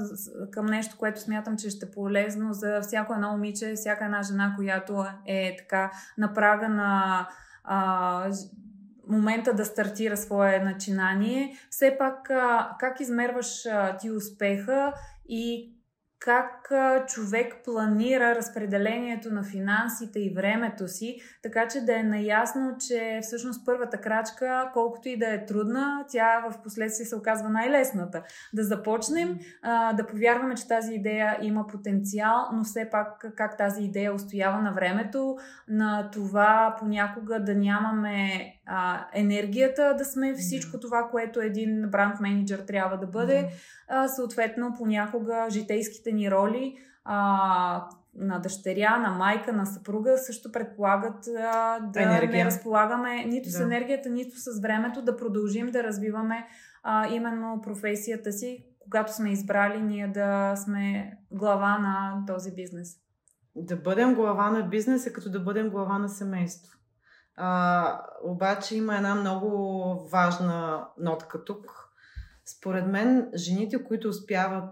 [0.52, 4.54] към нещо, което смятам, че ще е полезно за всяко едно момиче, всяка една жена,
[4.56, 7.28] която е така на прага на
[7.64, 8.30] а,
[9.08, 11.56] момента да стартира свое начинание.
[11.70, 12.30] Все пак,
[12.78, 13.66] как измерваш
[14.00, 14.92] ти успеха
[15.28, 15.70] и
[16.18, 16.72] как
[17.06, 23.66] човек планира разпределението на финансите и времето си, така че да е наясно, че всъщност
[23.66, 28.22] първата крачка, колкото и да е трудна, тя в последствие се оказва най-лесната.
[28.54, 29.38] Да започнем,
[29.94, 34.72] да повярваме, че тази идея има потенциал, но все пак как тази идея устоява на
[34.72, 35.36] времето,
[35.68, 38.30] на това понякога да нямаме
[39.12, 43.48] енергията да сме всичко това, което един бранд менеджер трябва да бъде
[43.88, 51.27] а, съответно понякога житейските ни роли а, на дъщеря, на майка, на съпруга също предполагат
[51.38, 52.31] а, да Енергия.
[52.31, 53.50] не разполагаме нито да.
[53.50, 56.46] с енергията, нито с времето да продължим да развиваме
[56.83, 62.96] а, именно професията си, когато сме избрали ние да сме глава на този бизнес.
[63.57, 66.79] Да бъдем глава на бизнес е като да бъдем глава на семейство.
[67.36, 69.48] А, обаче има една много
[70.08, 71.90] важна нотка тук,
[72.44, 74.64] според мен, жените, които успяват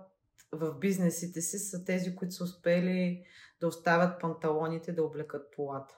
[0.53, 3.23] в бизнесите си, са тези, които са успели
[3.61, 5.95] да оставят панталоните, да облекат полата.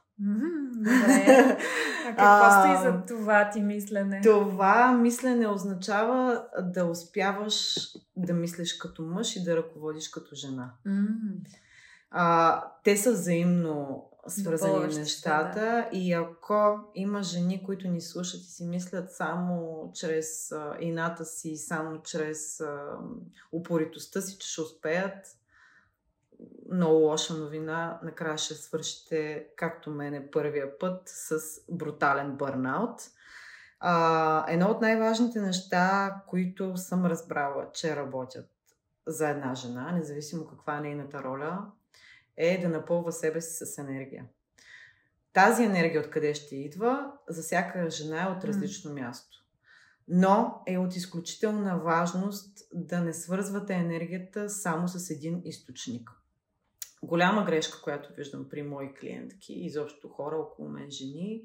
[0.77, 1.59] добре.
[2.07, 4.20] А какво стои за това ти мислене?
[4.20, 7.74] Това мислене означава да успяваш
[8.16, 10.72] да мислиш като мъж и да ръководиш като жена.
[12.11, 15.61] А, те са взаимно свързани нещата.
[15.61, 15.89] Да.
[15.93, 21.57] И ако има жени, които ни слушат и си мислят само чрез а, ината си,
[21.57, 22.99] само чрез а,
[23.53, 25.27] упоритостта си, че ще успеят,
[26.71, 28.01] много лоша новина.
[28.03, 31.39] Накрая ще свършите, както мене, първия път с
[31.71, 33.01] брутален бърнаут.
[33.81, 38.51] А, едно от най-важните неща, които съм разбрала, че работят
[39.07, 41.59] за една жена, независимо каква е нейната роля,
[42.37, 44.25] е да напълва себе си с енергия.
[45.33, 49.01] Тази енергия откъде ще идва, за всяка жена е от различно mm.
[49.01, 49.44] място.
[50.09, 56.11] Но е от изключителна важност да не свързвате енергията само с един източник.
[57.03, 61.42] Голяма грешка, която виждам при мои клиентки, изобщо хора около мен, жени,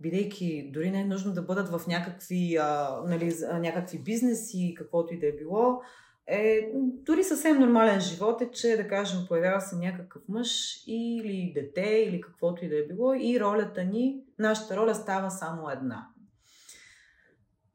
[0.00, 5.18] бидейки дори не е нужно да бъдат в някакви, а, нали, някакви бизнеси, каквото и
[5.18, 5.80] да е било,
[6.26, 12.04] е дори съвсем нормален живот е, че да кажем появява се някакъв мъж или дете
[12.08, 16.06] или каквото и да е било и ролята ни, нашата роля става само една.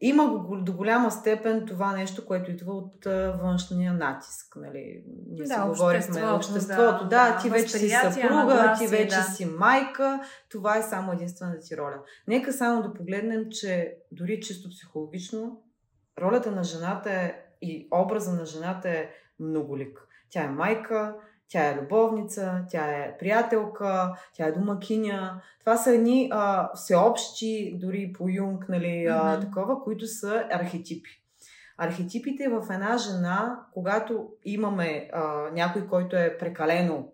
[0.01, 3.05] Има го, до голяма степен това нещо, което идва от
[3.41, 4.55] външния натиск.
[4.55, 5.03] Нали?
[5.29, 6.35] Ние да, си говорихме обществото.
[6.35, 9.23] обществото да, да, ти вече си съпруга, ти вече да.
[9.23, 10.21] си майка.
[10.49, 11.99] Това е само единствената ти роля.
[12.27, 15.61] Нека само да погледнем, че дори чисто психологично,
[16.21, 20.07] ролята на жената е и образа на жената е многолик.
[20.29, 21.15] Тя е майка,
[21.49, 25.41] тя е любовница, тя е приятелка, тя е домакиня.
[25.59, 31.09] Това са едни а, всеобщи, дори по Юнг, нали, а, такова, които са архетипи.
[31.77, 37.13] Архетипите в една жена, когато имаме а, някой, който е прекалено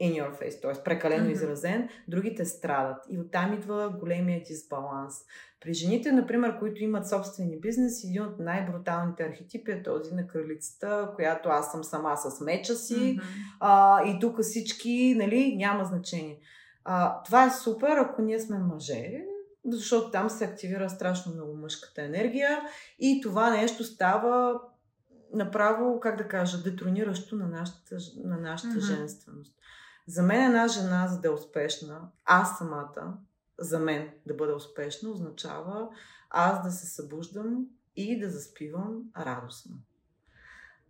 [0.00, 0.82] in your face, т.е.
[0.84, 1.32] прекалено mm-hmm.
[1.32, 3.04] изразен, другите страдат.
[3.10, 5.14] И оттам идва големия дисбаланс.
[5.60, 11.12] При жените, например, които имат собствени бизнес, един от най-бруталните архетипи е този на кралицата,
[11.14, 13.22] която аз съм сама с меча си mm-hmm.
[13.60, 16.40] а, и тук всички, нали, няма значение.
[16.84, 19.24] А, това е супер, ако ние сме мъже,
[19.66, 22.60] защото там се активира страшно много мъжката енергия
[22.98, 24.60] и това нещо става
[25.34, 28.96] направо, как да кажа, детрониращо на нашата, на нашата mm-hmm.
[28.96, 29.54] женственост.
[30.06, 33.18] За мен една жена, за да е успешна, аз самата,
[33.58, 35.88] за мен да бъда успешна, означава
[36.30, 37.66] аз да се събуждам
[37.96, 39.76] и да заспивам радостно.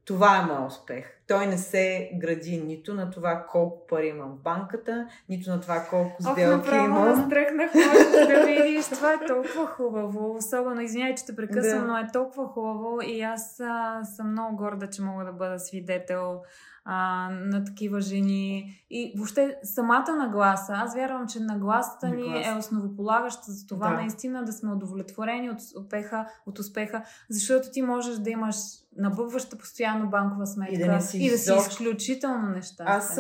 [0.05, 1.07] Това е моят успех.
[1.27, 5.87] Той не се гради нито на това колко пари имам в банката, нито на това
[5.91, 7.05] колко сделки Ох, имам.
[7.09, 8.87] настръхнах, можеш да видиш.
[8.89, 10.35] Това е толкова хубаво.
[10.35, 11.87] Особено, извиняй, че те прекъсвам, Да.
[11.87, 16.43] но е толкова хубаво и аз а, съм много горда, че мога да бъда свидетел
[16.91, 18.75] а, на такива жени.
[18.91, 20.73] И въобще самата нагласа.
[20.77, 22.51] Аз вярвам, че нагласата ни Нагласа.
[22.51, 23.95] е основополагаща за това Да.
[23.95, 28.57] наистина да сме удовлетворени от успеха, от успеха, защото ти можеш да имаш
[28.97, 32.87] набъбваща постоянно банкова сметка И да не си и да си изобщо- изключително нещастен.
[32.89, 33.17] Аз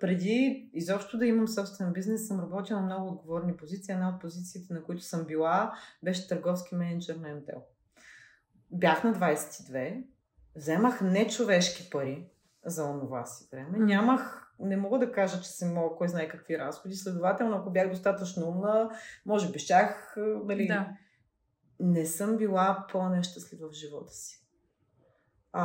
[0.00, 3.92] преди изобщо да имам собствен бизнес, съм работила на много отговорни позиции.
[3.92, 7.58] Една от позициите, на които съм била, беше търговски менеджер на МТЛ.
[8.70, 10.02] Бях на 22,
[10.56, 12.26] вземах нечовешки пари
[12.70, 13.78] за онова си време.
[13.78, 16.94] Нямах, не мога да кажа, че съм имала кой знае какви разходи.
[16.94, 18.90] Следователно, ако бях достатъчно умна,
[19.26, 20.88] може би щях, а, нали, Да.
[21.80, 24.44] не съм била по-нещастлива в живота си.
[25.52, 25.62] А,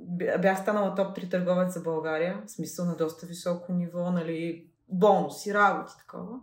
[0.00, 4.70] бя- бях станала топ 3 търговец за България, в смисъл на доста високо ниво, нали,
[4.88, 6.40] бонуси, работи, такова.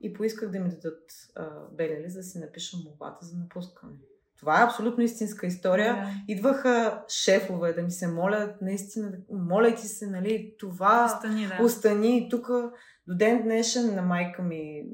[0.00, 1.02] И поисках да ми дадат
[1.36, 3.92] а, белели, за да си напиша молбата за напускане.
[4.38, 5.94] Това е абсолютно истинска история.
[5.94, 6.10] Да.
[6.28, 11.64] Идваха шефове да ми се молят, наистина, моляйки се, нали, това Остани, да.
[11.64, 12.46] остани тук
[13.06, 14.84] до ден днешен на майка ми,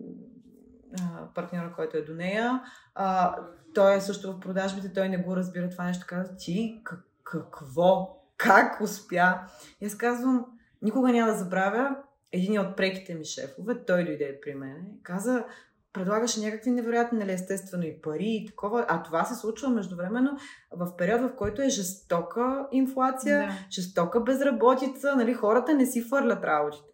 [1.34, 2.62] партньора, който е до нея.
[2.94, 3.36] А,
[3.74, 6.06] той е също в продажбите, той не го разбира това нещо.
[6.08, 8.18] Казва, ти как, какво?
[8.36, 9.40] Как успя?
[9.80, 10.46] И аз казвам,
[10.82, 11.96] никога няма да забравя
[12.32, 15.44] един от преките ми шефове, той дойде при мен и каза,
[15.94, 20.36] предлагаше някакви невероятни, нали, естествено и пари и такова, а това се случва междувременно
[20.72, 23.52] в период, в който е жестока инфлация, Да.
[23.70, 26.84] жестока безработица, нали, хората не си фърлят работите.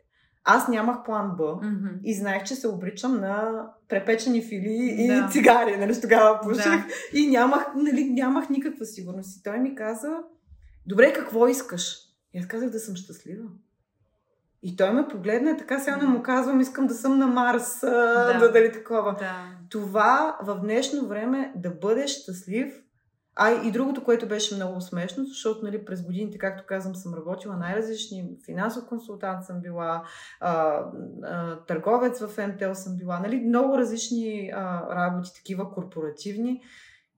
[0.45, 1.89] Аз нямах план Б Мгм.
[2.05, 5.29] и знаех, че се обричам на препечени фили и Да.
[5.33, 6.65] цигари, нали, тогава пуших.
[6.65, 6.87] Да.
[7.19, 9.37] И нямах, нали, нямах никаква сигурност.
[9.37, 10.19] И той ми каза,
[10.87, 11.97] добре, какво искаш?
[12.35, 13.45] И аз казах да съм щастлива.
[14.63, 18.25] И той ме погледна така сега му казвам, искам да съм на Марс, да.
[18.33, 18.39] Да.
[18.39, 19.17] да дали такова.
[19.19, 19.47] Да.
[19.71, 22.83] Това в днешно време да бъдеш щастлив,
[23.37, 27.57] а и другото, което беше много смешно, защото нали, през годините, както казвам, съм работила
[27.57, 30.05] най-различни, финансов консултант съм била,
[30.41, 30.85] а,
[31.23, 36.63] а, търговец в МТЛ съм била, нали, много различни а, работи, такива корпоративни.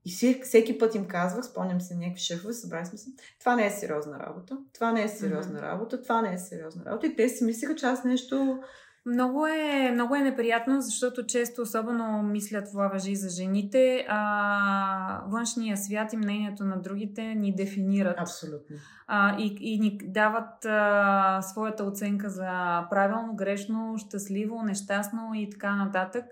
[0.05, 3.11] И всеки, път им казвах, спомням се някакви шефове, събрали сме се,
[3.41, 5.63] това не е сериозна работа, това не е сериозна Мгм.
[5.63, 7.07] работа, това не е сериозна работа.
[7.07, 8.59] И те си мислиха, че аз нещо...
[9.07, 15.77] Много е, много е неприятно, защото често, особено мисля това въжи за жените, а, външния
[15.77, 18.21] свят и мнението на другите ни дефинират.
[18.21, 18.77] Абсолютно.
[19.07, 25.77] а, и, и ни дават а, своята оценка за правилно, грешно, щастливо, нещастно и така
[25.77, 26.25] нататък.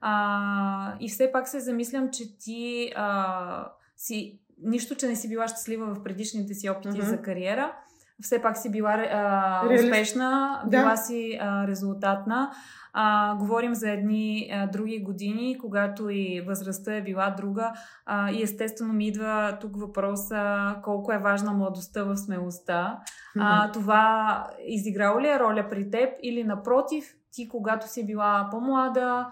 [0.00, 5.48] А, и все пак се замислям, че ти а, си, нищо, че не си била
[5.48, 7.06] щастлива в предишните си опити Мгм.
[7.06, 7.72] за кариера,
[8.22, 8.98] все пак си била а,
[9.64, 9.84] Реалист.
[9.84, 10.78] успешна, Да.
[10.78, 12.50] била си а, резултатна.
[12.98, 17.72] А, говорим за едни а, други години, когато и възрастта е била друга.
[18.06, 22.98] А, и естествено ми идва тук въпроса колко е важна младостта в смелостта.
[23.40, 29.26] А, това изиграло ли е роля при теб или напротив, ти когато си била по-млада,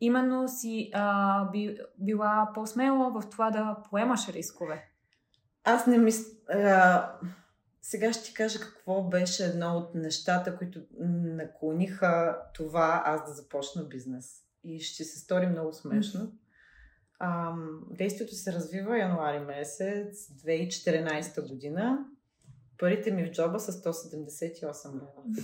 [0.00, 4.88] именно си а, би, била по-смела в това да поемаш рискове?
[5.64, 7.18] Аз не мисля.
[7.82, 13.84] Сега ще ти кажа какво беше едно от нещата, които наклониха това аз да започна
[13.84, 14.42] бизнес.
[14.64, 16.32] И ще се стори много смешно.
[17.18, 17.54] А,
[17.90, 21.98] действието се развива януари месец 2014 година.
[22.78, 25.22] Парите ми в джоба са 178 лева.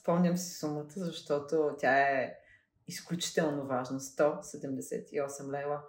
[0.00, 2.34] Спомням си сумата, защото тя е
[2.86, 4.00] изключително важна.
[4.00, 5.80] 178 лева.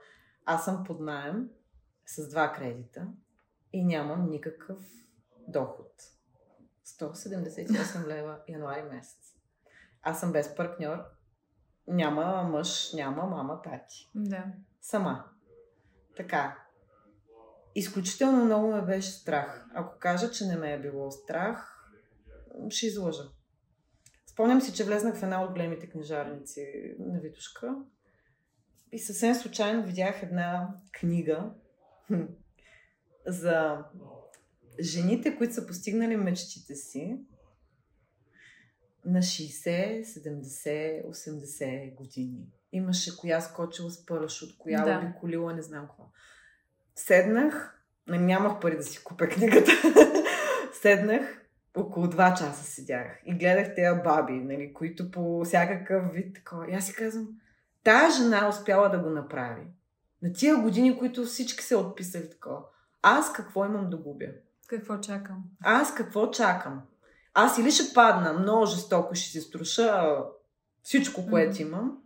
[0.46, 1.50] Аз съм под найем
[2.06, 3.08] с два кредита
[3.74, 4.78] и нямам никакъв
[5.48, 5.92] доход.
[6.86, 9.36] 178 лева януари месец.
[10.02, 10.98] Аз съм без партньор.
[11.88, 14.12] Няма мъж, няма мама, тати.
[14.16, 14.46] Да.
[14.82, 15.26] Сама.
[16.18, 16.60] Така.
[17.76, 19.66] Изключително много ме беше страх.
[19.74, 21.90] Ако кажа, че не ме е било страх,
[22.70, 23.24] ще излъжа.
[24.34, 27.76] Спомням си, че влезнах в една от големите книжарници на Витушка
[28.92, 31.52] и съвсем случайно видях една книга
[33.28, 33.86] за
[34.80, 37.18] жените, които са постигнали мечтите си
[39.06, 42.48] на 60, 70, 80 години.
[42.72, 45.00] Имаше коя скочила с парашут, коя Да.
[45.00, 46.04] обиколила, не знам какво.
[46.96, 49.72] Седнах, не, нямах пари да си купя книгата.
[50.82, 51.43] Седнах,
[51.78, 56.72] около 2 часа седях и гледах тези баби, нали, които по всякакъв вид такова.
[56.72, 57.28] И аз си казвам,
[57.84, 59.62] тая жена успяла да го направи.
[60.22, 62.60] На тия години, които всички се отписали такова.
[63.02, 64.26] Аз какво имам да губя?
[64.68, 65.44] Какво чакам?
[65.64, 66.82] Аз какво чакам?
[67.34, 70.18] Аз или ще падна много жестоко, ще си струша
[70.84, 71.98] всичко, което имам,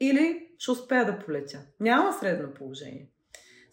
[0.00, 1.60] или ще успея да полетя.
[1.80, 3.08] Няма средно положение.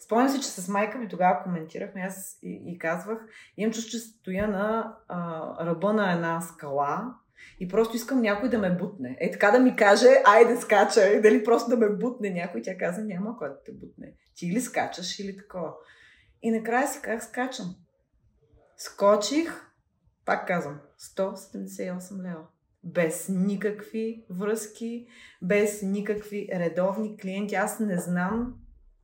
[0.06, 3.18] Спомням си, че с майка ми тогава коментирахме, аз и, и казвах,
[3.56, 7.14] имам чувство, че стоя на а, ръба на една скала
[7.60, 9.16] и просто искам някой да ме бутне.
[9.20, 12.62] Е така да ми каже, айде скачай, дали просто да ме бутне някой.
[12.62, 14.12] Тя каза, няма кой да те бутне.
[14.34, 15.72] Ти или скачаш, или такова.
[16.42, 17.74] И накрая си как скачам.
[18.76, 19.70] Скочих,
[20.24, 22.46] пак казвам, 178 лева.
[22.84, 25.06] Без никакви връзки,
[25.42, 27.54] без никакви редовни клиенти.
[27.54, 28.54] Аз не знам.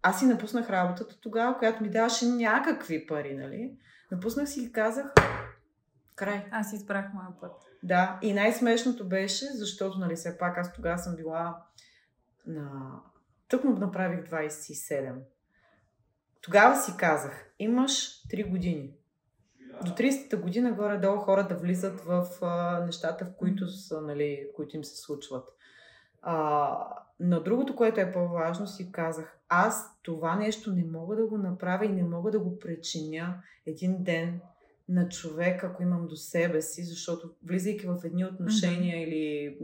[0.02, 3.76] Аз си напуснах работата тогава, която ми даваше някакви пари, нали?
[4.10, 5.14] Напуснах си и казах,
[6.16, 6.46] край.
[6.50, 7.52] Аз избрах моя път.
[7.82, 11.62] Да, и най-смешното беше, защото, нали, все пак аз тогава съм била
[12.46, 12.92] на...
[13.48, 15.14] Тък му направих 27.
[16.40, 18.94] Тогава си казах, имаш 3 години.
[19.84, 24.84] До 30-та година горе-долу хората влизат в а, нещата, в които, са, нали, които им
[24.84, 25.48] се случват.
[26.22, 26.78] А,
[27.24, 31.84] но другото, което е по-важно, си казах, аз това нещо не мога да го направя
[31.84, 34.40] и не мога да го причиня един ден
[34.88, 39.08] на човек, ако имам до себе си, защото влизайки в едни отношения mm-hmm.
[39.08, 39.56] или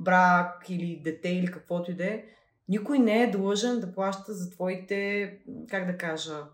[0.00, 2.24] брак, или дете, или каквото и да е,
[2.68, 5.32] никой не е длъжен да плаща за твоите,
[5.70, 6.44] как да кажа,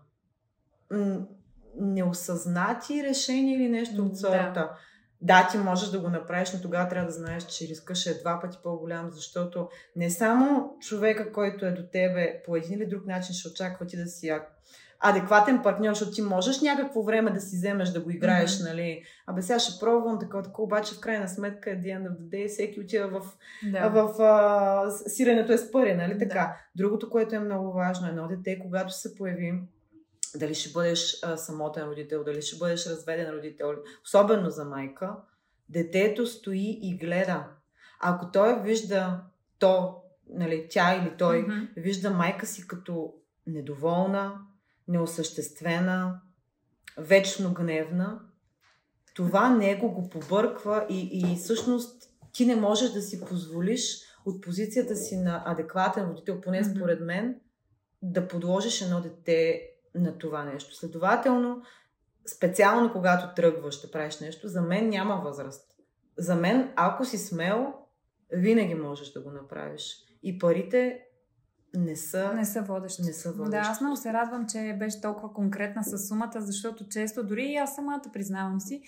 [1.79, 4.53] неосъзнати решения или нещо от сорта.
[4.53, 4.77] Да.
[5.25, 8.19] Да, ти можеш да го направиш, но тогава трябва да знаеш, че риска ще е
[8.19, 13.05] два пъти по-голям, защото не само човека, който е до тебе по един или друг
[13.05, 14.31] начин ще очаква ти да си
[15.03, 18.69] адекватен партньор, защото ти можеш някакво време да си вземеш да го играеш, mm-hmm.
[18.69, 19.03] нали?
[19.27, 22.29] Абе сега ще пробвам такова, такова, обаче в крайна сметка е the end of the
[22.29, 23.21] day, всеки отива в,
[23.71, 23.89] да.
[23.89, 26.39] в а, сиренето е с пари, нали така?
[26.39, 26.57] Да.
[26.75, 29.53] Другото, което е много важно, едно дете, когато се появи,
[30.35, 33.73] дали ще бъдеш а, самотен родител, дали ще бъдеш разведен родител,
[34.03, 35.15] особено за майка,
[35.69, 37.45] детето стои и гледа.
[37.99, 39.21] Ако той вижда
[39.59, 39.95] то,
[40.29, 41.67] нали, тя или той, mm-hmm.
[41.77, 43.13] вижда майка си като
[43.47, 44.39] недоволна,
[44.87, 46.21] неосъществена,
[46.97, 48.19] вечно гневна,
[49.13, 54.95] това него го побърква и, и всъщност ти не можеш да си позволиш от позицията
[54.95, 57.39] си на адекватен родител, поне според мен,
[58.01, 59.61] да подложиш едно дете
[59.95, 60.75] на това нещо.
[60.75, 61.61] Следователно,
[62.35, 65.71] специално когато тръгваш да правиш нещо, за мен няма възраст.
[66.17, 67.73] За мен, ако си смел,
[68.31, 69.95] винаги можеш да го направиш.
[70.23, 70.99] И парите
[71.75, 73.01] не са, не са водещи.
[73.01, 73.51] Не са водещи.
[73.51, 77.55] Да, аз много се радвам, че беше толкова конкретна с сумата, защото често, дори и
[77.55, 78.81] аз самата признавам си,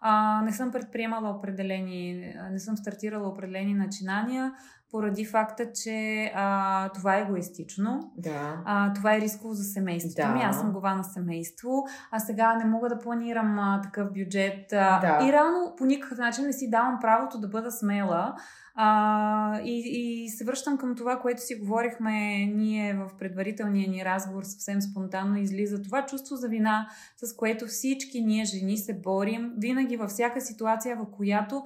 [0.00, 4.54] а, не съм предприемала определени, не съм стартирала определени начинания,
[4.92, 8.12] поради факта, че а, това е егоистично.
[8.16, 8.62] Да.
[8.64, 10.34] А, това е рисково за семейството да.
[10.34, 10.40] ми.
[10.42, 14.72] Аз съм глава на семейство, а сега не мога да планирам а, такъв бюджет.
[14.72, 15.26] А, да.
[15.26, 18.34] И рано по никакъв начин не си давам правото да бъда смела.
[18.74, 24.42] А, и, и се връщам към това, което си говорихме ние в предварителния ни разговор,
[24.42, 29.96] съвсем спонтанно излиза това чувство за вина, с което всички ние жени се борим, винаги
[29.96, 31.64] във всяка ситуация, в която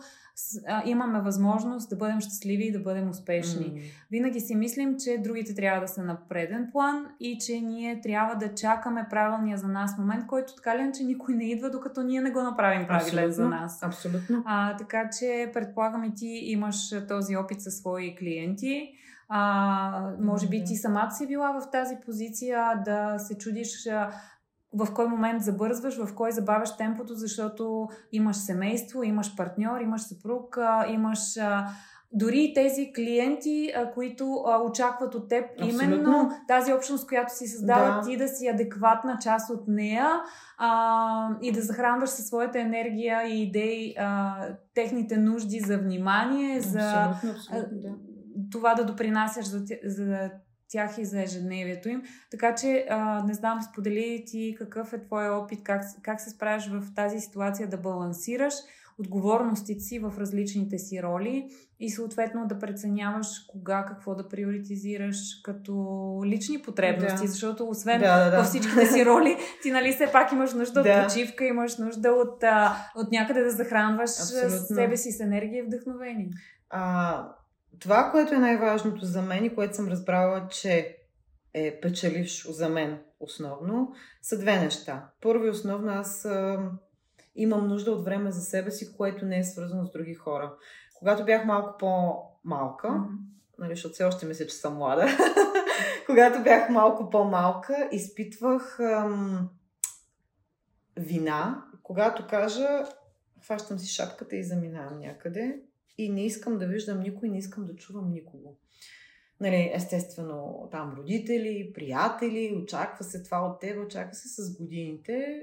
[0.84, 3.66] имаме възможност да бъдем щастливи и да бъдем успешни.
[3.66, 3.82] Mm.
[4.10, 8.34] Винаги си мислим, че другите трябва да са на преден план и че ние трябва
[8.34, 12.20] да чакаме правилния за нас момент, който така ли че никой не идва, докато ние
[12.20, 13.82] не го направим правилен за нас.
[13.82, 14.42] Абсолютно.
[14.46, 18.92] А, така че предполагам и ти имаш този опит със свои клиенти.
[19.28, 23.88] А, може би ти самата си била в тази позиция да се чудиш
[24.76, 30.58] в кой момент забързваш, в кой забавяш темпото, защото имаш семейство, имаш партньор, имаш съпруг,
[30.88, 31.38] имаш
[32.12, 35.84] дори и тези клиенти, които очакват от теб Абсолютно.
[35.84, 38.08] именно тази общност, която си създава, да.
[38.08, 40.20] ти да си адекватна част от нея
[40.58, 44.36] а, и да захранваш със своята енергия и идеи а,
[44.74, 47.94] техните нужди за внимание, абсолютно, за абсолютно, да.
[48.52, 50.30] това да допринасяш за, за
[50.68, 52.02] тях и за ежедневието им.
[52.30, 56.68] Така че, а, не знам, сподели ти какъв е твой опит, как, как се справяш
[56.68, 58.54] в тази ситуация да балансираш
[58.98, 61.50] отговорностите си в различните си роли
[61.80, 65.72] и съответно да преценяваш кога какво да приоритизираш като
[66.24, 67.28] лични потребности, да.
[67.28, 68.36] защото освен да, да, да.
[68.36, 71.00] във всичките си роли, ти нали все пак имаш нужда да.
[71.00, 72.44] от почивка, имаш нужда от,
[72.96, 74.76] от някъде да захранваш Абсолютно.
[74.76, 76.30] себе си с енергия и вдъхновение.
[76.70, 77.28] А,
[77.80, 80.96] това, което е най-важното за мен и което съм разбрала, че
[81.54, 85.10] е печелившо за мен основно, са две неща.
[85.20, 86.70] Първо и основно аз а,
[87.36, 90.54] имам нужда от време за себе си, което не е свързано с други хора.
[90.94, 93.18] Когато бях малко по-малка, mm-hmm.
[93.58, 95.06] нали, защото все още мисля, че съм млада,
[96.06, 99.50] когато бях малко по-малка, изпитвах ам,
[100.96, 102.84] вина, когато кажа,
[103.44, 105.60] хващам си шапката и заминавам някъде
[105.98, 108.56] и не искам да виждам никой, не искам да чувам никого.
[109.40, 115.42] Нали, естествено, там родители, приятели, очаква се това от теб, очаква се с годините.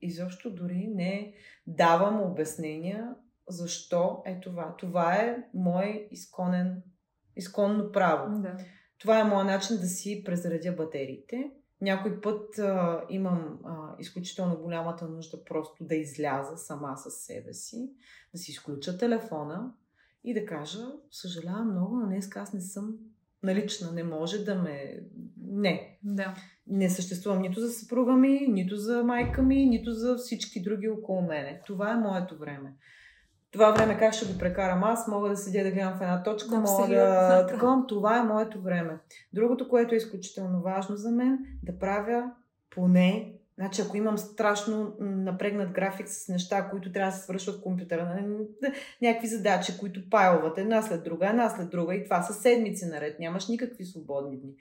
[0.00, 1.34] Изобщо дори не
[1.66, 3.14] давам обяснения
[3.48, 4.74] защо е това.
[4.78, 6.82] Това е мой изконен,
[7.36, 8.42] изконно право.
[8.42, 8.56] Да.
[8.98, 11.50] Това е моят начин да си презаредя батериите.
[11.80, 17.90] Някой път а, имам а, изключително голямата нужда просто да изляза сама с себе си,
[18.32, 19.72] да си изключа телефона
[20.24, 22.94] и да кажа, съжалявам много, но днес аз не съм
[23.42, 25.00] налична, не може да ме...
[25.36, 25.98] Не.
[26.02, 26.34] Да.
[26.66, 31.22] Не съществувам нито за съпруга ми, нито за майка ми, нито за всички други около
[31.22, 31.62] мене.
[31.66, 32.76] Това е моето време
[33.52, 36.50] това време как ще го прекарам аз, мога да седя да гледам в една точка,
[36.50, 37.86] да, мога да такова.
[37.88, 38.98] Това е моето време.
[39.32, 42.30] Другото, което е изключително важно за мен, да правя
[42.70, 48.04] поне Значи, ако имам страшно напрегнат график с неща, които трябва да се свършват компютъра,
[48.04, 48.46] нали,
[49.02, 53.18] някакви задачи, които пайлват една след друга, една след друга и това са седмици наред,
[53.18, 54.54] нямаш никакви свободни дни.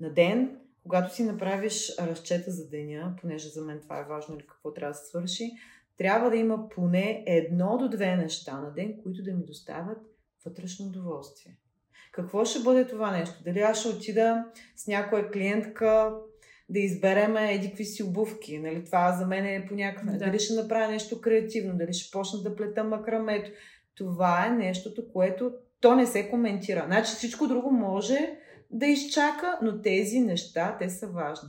[0.00, 4.46] На ден, когато си направиш разчета за деня, понеже за мен това е важно или
[4.46, 5.50] какво трябва да се свърши,
[5.98, 9.98] трябва да има поне едно до две неща на ден, които да ми доставят
[10.44, 11.56] вътрешно удоволствие.
[12.12, 13.42] Какво ще бъде това нещо?
[13.44, 14.44] Дали аз ще отида
[14.76, 16.16] с някоя клиентка
[16.68, 18.58] да избереме едикви си обувки.
[18.58, 18.84] Нали?
[18.84, 20.18] Това за мен е по някакъв да.
[20.18, 23.50] Дали ще направя нещо креативно, дали ще почна да плета макрамето.
[23.94, 26.84] Това е нещото, което то не се коментира.
[26.86, 28.18] Значи всичко друго може
[28.70, 31.48] да изчака, но тези неща, те са важни.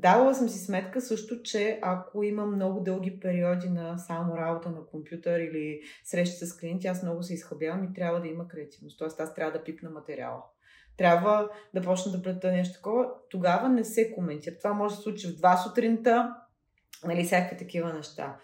[0.00, 4.86] Давала съм си сметка също, че ако имам много дълги периоди на само работа на
[4.86, 8.98] компютър или срещи с клиенти, аз много се изхъбявам и трябва да има креативност.
[8.98, 10.42] Тоест аз трябва да пипна материала.
[10.96, 13.08] Трябва да почна да плета нещо такова.
[13.30, 14.58] Тогава не се коментира.
[14.58, 16.34] Това може да случи в два сутринта,
[17.04, 18.36] нали, всякакви такива неща.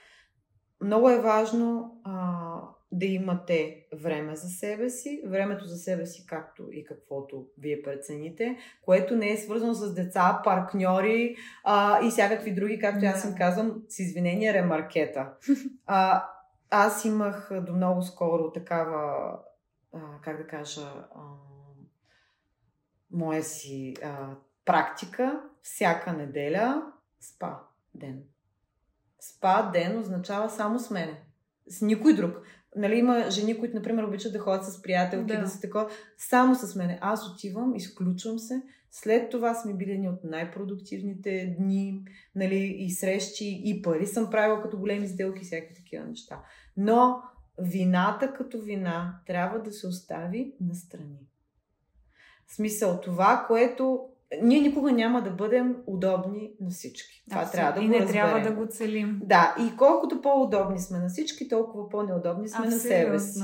[0.81, 2.46] Много е важно а,
[2.93, 8.59] да имате време за себе си, времето за себе си както и каквото вие прецените,
[8.83, 13.83] което не е свързано с деца, партньори а, и всякакви други, както аз съм казвам,
[13.89, 15.33] с извинения, ремаркета.
[15.87, 16.29] А,
[16.71, 19.33] аз имах до много скоро такава,
[19.93, 21.21] а, как да кажа, а,
[23.11, 24.35] моя си а,
[24.65, 27.59] практика, всяка неделя спа
[27.95, 28.23] ден.
[29.21, 31.23] Спа ден означава само с мене.
[31.69, 32.37] С никой друг.
[32.77, 35.89] Нали, има жени, които, например, обичат да ходят с приятелки, да, да са такова.
[36.19, 36.99] Само с мене.
[37.01, 38.63] Аз отивам, изключвам се.
[38.91, 42.05] След това сме били едни от най-продуктивните дни,
[42.35, 46.43] нали, и срещи, и пари съм правила като големи сделки, всякакви такива неща.
[46.77, 47.23] Но
[47.59, 51.27] вината като вина трябва да се остави настрани.
[52.47, 54.09] В смисъл това, което
[54.43, 57.25] ние никога няма да бъдем удобни на всички.
[57.31, 57.59] Това Абсолютно.
[57.59, 58.23] трябва да и го не разберем.
[58.23, 59.21] трябва да го целим.
[59.25, 63.41] Да, и колкото по-удобни сме на всички, толкова по-неудобни сме Абсолютно, на себе си.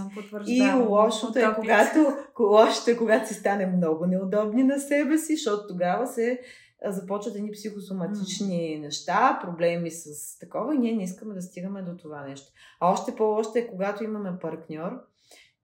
[0.46, 5.68] И лошото е, когато, лошото е, когато си стане много неудобни на себе си, защото
[5.68, 6.40] тогава се
[6.84, 8.80] започват едни психосоматични mm.
[8.80, 12.52] неща, проблеми с такова и ние не искаме да стигаме до това нещо.
[12.80, 14.90] А още по-лошо е, когато имаме партньор,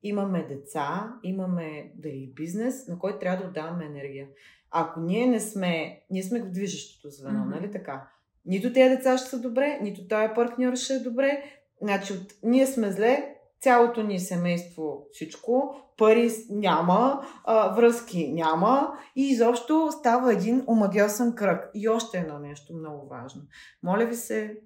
[0.03, 4.27] имаме деца, имаме дали бизнес, на който трябва да отдаваме енергия.
[4.71, 7.51] Ако ние не сме, ние сме в движещото звено, mm-hmm.
[7.51, 8.09] нали така?
[8.47, 11.43] Нито тези деца ще са добре, нито този партньор ще е добре.
[11.83, 19.29] Значи, от, ние сме зле, цялото ни семейство, всичко, пари няма, а, връзки няма и
[19.29, 21.71] изобщо става един омагиосен кръг.
[21.75, 23.43] И още едно нещо много важно.
[23.83, 24.57] Моля ви се,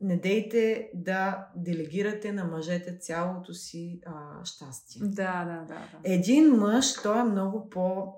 [0.00, 5.02] не дейте да делегирате на мъжете цялото си а, щастие.
[5.04, 5.98] Да, да, да, да.
[6.04, 8.14] Един мъж, той е много по...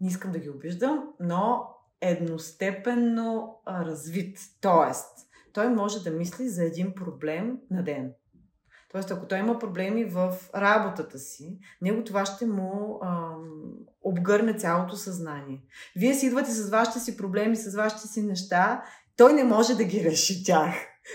[0.00, 1.66] Не искам да ги обиждам, но
[2.00, 4.38] едностепенно развит.
[4.60, 8.12] Тоест, той може да мисли за един проблем на ден.
[8.92, 13.34] Тоест, ако той има проблеми в работата си, него това ще му а,
[14.02, 15.62] обгърне цялото съзнание.
[15.96, 18.82] Вие си идвате с вашите си проблеми, с вашите си неща,
[19.16, 20.74] той не може да ги реши тях.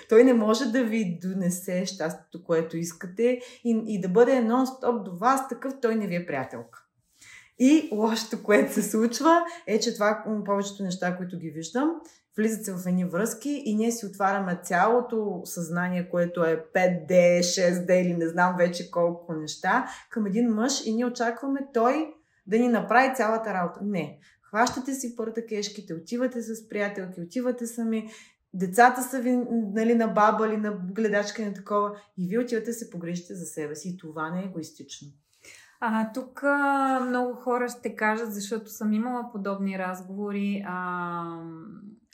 [0.09, 5.17] Той не може да ви донесе щастието, което искате и, и да бъде нон-стоп до
[5.17, 6.82] вас, такъв той не ви е приятелка.
[7.65, 11.91] И лошото, което се случва, е, че това повечето неща, които ги виждам,
[12.37, 17.91] влизат се в едни връзки и ние си отваряме цялото съзнание, което е 5D, 6D
[18.01, 22.13] или не знам вече колко неща, към един мъж и ние очакваме той
[22.47, 23.79] да ни направи цялата работа.
[23.83, 24.19] Не.
[24.41, 28.09] Хващате си пърта кешките, отивате с приятелки, отивате сами,
[28.53, 29.39] децата са ви
[29.73, 33.45] нали, на баба или на гледачка и на такова и вие отивате се погрижите за
[33.45, 35.07] себе си и това не е егоистично.
[35.85, 40.63] А, тук а, много хора ще кажат, защото съм имала подобни разговори.
[40.67, 41.39] А,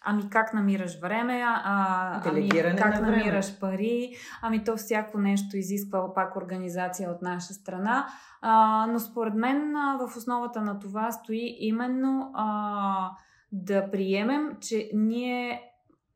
[0.06, 3.18] Ами как намираш време, а, ами как на време.
[3.18, 8.08] намираш пари, ами то всяко нещо изисква пак организация от наша страна.
[8.42, 13.12] А, но според мен а, в основата на това стои именно а,
[13.52, 15.62] да приемем, че ние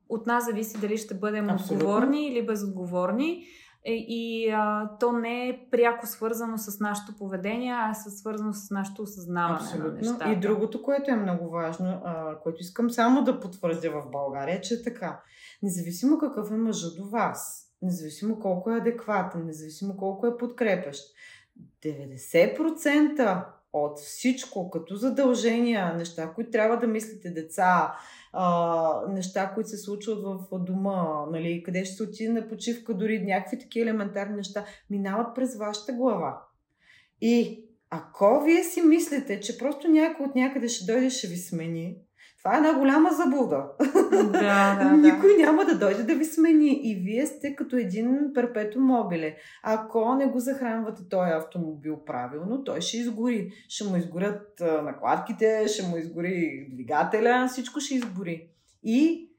[0.10, 1.76] от нас зависи дали ще бъдем Абсолютно.
[1.76, 3.45] отговорни или безотговорни.
[3.86, 8.69] Е, И а, то не е пряко свързано с нашето поведение, а е свързано с
[8.71, 9.93] нашето осъзнаване на Абсолютно.
[9.93, 10.31] нещата.
[10.31, 14.73] И другото, което е много важно, а, което искам само да потвърдя в България, че
[14.73, 15.21] е така.
[15.63, 21.03] Независимо какъв е мъжът до вас, независимо колко е адекватен, независимо колко е подкрепящ,
[21.86, 27.95] 90% от всичко, като задължения, неща, които трябва да мислите деца,
[28.34, 33.23] а, неща, които се случват в дома, нали, къде ще се отиде на почивка, дори
[33.23, 36.41] някакви такива елементарни неща, минават през вашата глава.
[37.21, 41.97] И ако вие си мислите, че просто някой от някъде ще дойде ще ви смени,
[42.38, 43.65] това е една голяма заблуда.
[44.14, 44.97] Да, да, да.
[44.97, 46.80] Никой няма да дойде да ви смени.
[46.84, 49.36] И вие сте като един перпето мобиле.
[49.64, 53.51] Ако не го захранвате този автомобил правилно, той ще изгори.
[53.70, 58.47] Ще му изгорят накладките, ще му изгори двигателя, всичко ще изгори.
[58.84, 59.30] И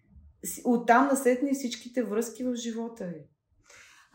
[0.64, 3.20] оттам насетне всичките връзки в живота ви.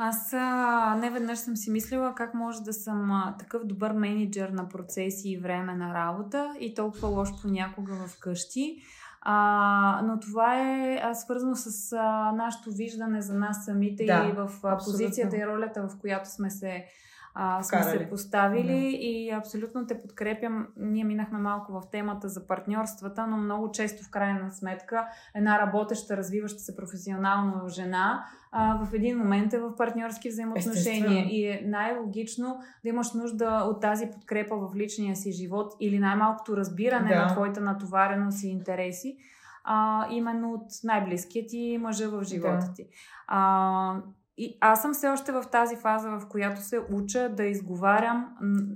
[0.01, 4.49] Аз а, не веднъж съм си мислила как може да съм а, такъв добър менеджер
[4.49, 8.77] на процеси и време на работа и толкова лош понякога в къщи.
[9.21, 14.31] А, но това е а, свързано с а, нашето виждане за нас самите Да, и
[14.31, 14.77] в а, абсолютно.
[14.77, 16.85] позицията и ролята, в която сме се,
[17.33, 17.97] а, сме Вкарали.
[18.03, 20.67] се поставили и абсолютно те подкрепям.
[20.77, 26.17] Ние минахме малко в темата за партньорствата, но много често в крайна сметка една работеща,
[26.17, 31.29] развиваща се професионално жена а, в един момент е в партньорски взаимоотношения Естествено.
[31.29, 36.57] и е най-логично да имаш нужда от тази подкрепа в личния си живот или най-малкото
[36.57, 37.21] разбиране Да.
[37.21, 39.17] на твоята натовареност и интереси,
[39.63, 42.73] а, именно от най-близкия ти мъжа в живота Да.
[42.75, 42.87] ти.
[43.27, 44.01] А,
[44.39, 48.27] и аз съм все още в тази фаза, в която се уча да изговарям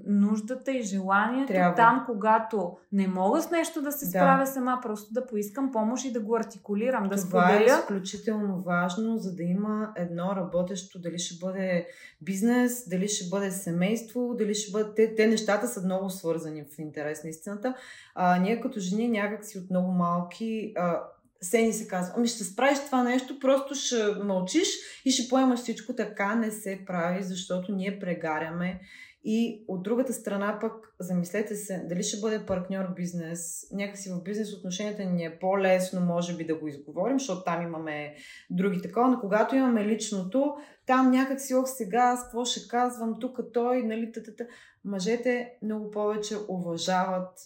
[0.08, 1.76] нуждата и желанието Трябва.
[1.76, 4.10] там, когато не мога с нещо да се Да.
[4.10, 7.78] справя сама, просто да поискам помощ и да го артикулирам, да Това е споделя.
[7.80, 11.88] изключително важно, за да има едно работещо, дали ще бъде
[12.22, 14.94] бизнес, дали ще бъде семейство, дали ще бъде...
[14.96, 17.76] Те, те нещата са много свързани в интерес на истината.
[18.16, 21.02] А, ние като жени някакси от много малки а,
[21.44, 24.68] се ни се казва, ами ще справиш това нещо, просто ще мълчиш
[25.06, 25.96] и ще поемаш всичко.
[25.96, 28.80] Така не се прави, защото ние прегаряме.
[29.26, 33.68] И от другата страна пък, замислете се, дали ще бъде партньор бизнес.
[33.72, 38.16] Някакси в бизнес отношенията ни е по-лесно, може би да го изговорим, защото там имаме
[38.50, 43.20] други такова, но когато имаме личното, там някак си, ох сега, аз какво ще казвам,
[43.20, 44.48] тук той, нали, тата.
[44.86, 47.40] Мъжете много повече уважават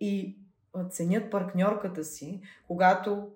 [0.00, 0.38] и
[0.90, 3.28] ценят партньорката си, когато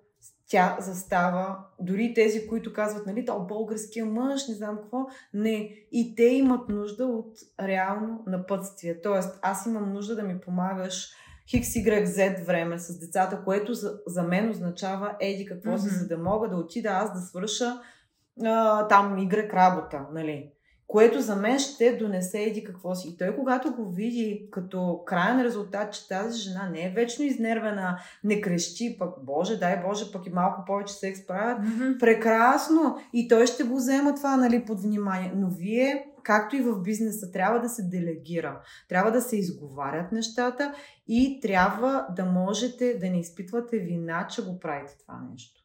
[0.49, 5.69] тя застава, дори тези, които казват, нали, то българския мъж, не знам какво, не.
[5.91, 9.01] И те имат нужда от реално напътствие.
[9.01, 11.09] Тоест, аз имам нужда да ми помагаш
[11.49, 15.89] Хикс, Y, Z време с децата, което за, за мен означава еди какво mm-hmm.
[15.89, 17.81] си, за да мога да отида аз да свърша
[18.45, 20.51] а, там Y работа, нали?
[20.87, 23.09] Което за мен ще донесе еди какво си.
[23.09, 27.99] И той, когато го види като крайен резултат, че тази жена не е вечно изнервена,
[28.23, 31.57] не крещи, пък Боже, дай Боже, пък и малко повече секс правят,
[31.99, 32.97] прекрасно.
[33.13, 35.33] И той ще го взема това нали, под внимание.
[35.35, 38.61] Но вие, както и в бизнеса, трябва да се делегира.
[38.89, 40.73] Трябва да се изговарят нещата
[41.07, 45.56] и трябва да можете да не изпитвате вина, че го правите това нещо.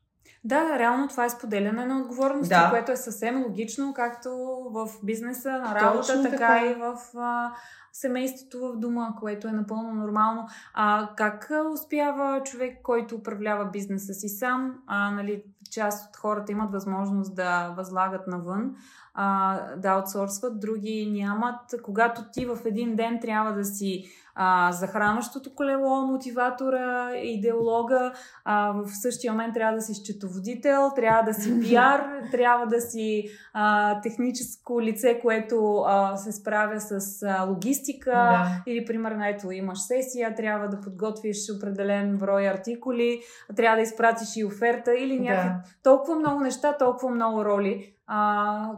[0.44, 2.70] Да, реално това е споделяне на отговорности, Да.
[2.70, 4.30] което е съвсем логично, както
[4.70, 6.66] в бизнеса, на работа, Точно така, така.
[6.66, 7.52] и в а,
[7.92, 10.48] семейството в дома, което е напълно нормално.
[10.74, 14.74] А как успява човек, който управлява бизнеса си сам?
[14.86, 18.76] А, нали, част от хората имат възможност да възлагат навън,
[19.14, 21.74] а, да аутсорсват, други нямат.
[21.82, 24.04] Когато ти в един ден трябва да си
[24.34, 28.12] а, захранващото колело, мотиватора, идеолога,
[28.44, 33.28] а, в същия момент трябва да си счетоводител, трябва да си пиар, трябва да си
[33.52, 38.10] а, техническо лице, което а, се справя с а, логистика.
[38.10, 38.62] Да.
[38.66, 43.20] Или, примерно, ето имаш сесия, трябва да подготвиш определен брой артикули,
[43.56, 45.62] трябва да изпратиш и оферта или някакви Да.
[45.82, 47.94] толкова много неща, толкова много роли.
[48.06, 48.70] А,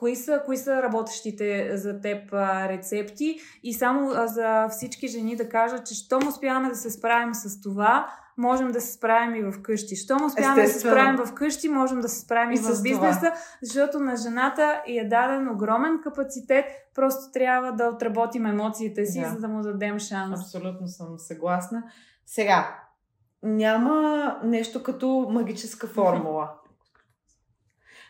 [0.00, 5.36] кои са, кои са работещите за теб а, рецепти и само а, за всички жени
[5.36, 9.52] да кажа, че щом успяваме да се справим с това, можем да се справим и
[9.52, 9.96] в къщи.
[9.96, 10.94] Щом успяваме да се Естествено.
[10.96, 13.32] справим в къщи, можем да се справим и, И в бизнеса,
[13.62, 19.28] защото на жената е даден огромен капацитет, просто трябва да отработим емоциите си, Да.
[19.28, 20.40] за да му дадем шанс.
[20.40, 21.82] Абсолютно съм съгласна.
[22.26, 22.76] Сега,
[23.42, 26.50] няма нещо като магическа формула.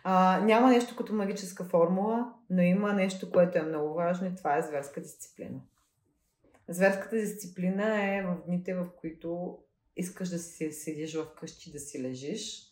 [0.04, 4.56] А, няма нещо като магическа формула, но има нещо, което е много важно и това
[4.56, 5.60] е зверска дисциплина.
[6.68, 9.58] Зверската дисциплина е в дните, в които
[9.96, 12.62] искаш да си седиш вкъщи, да си лежиш,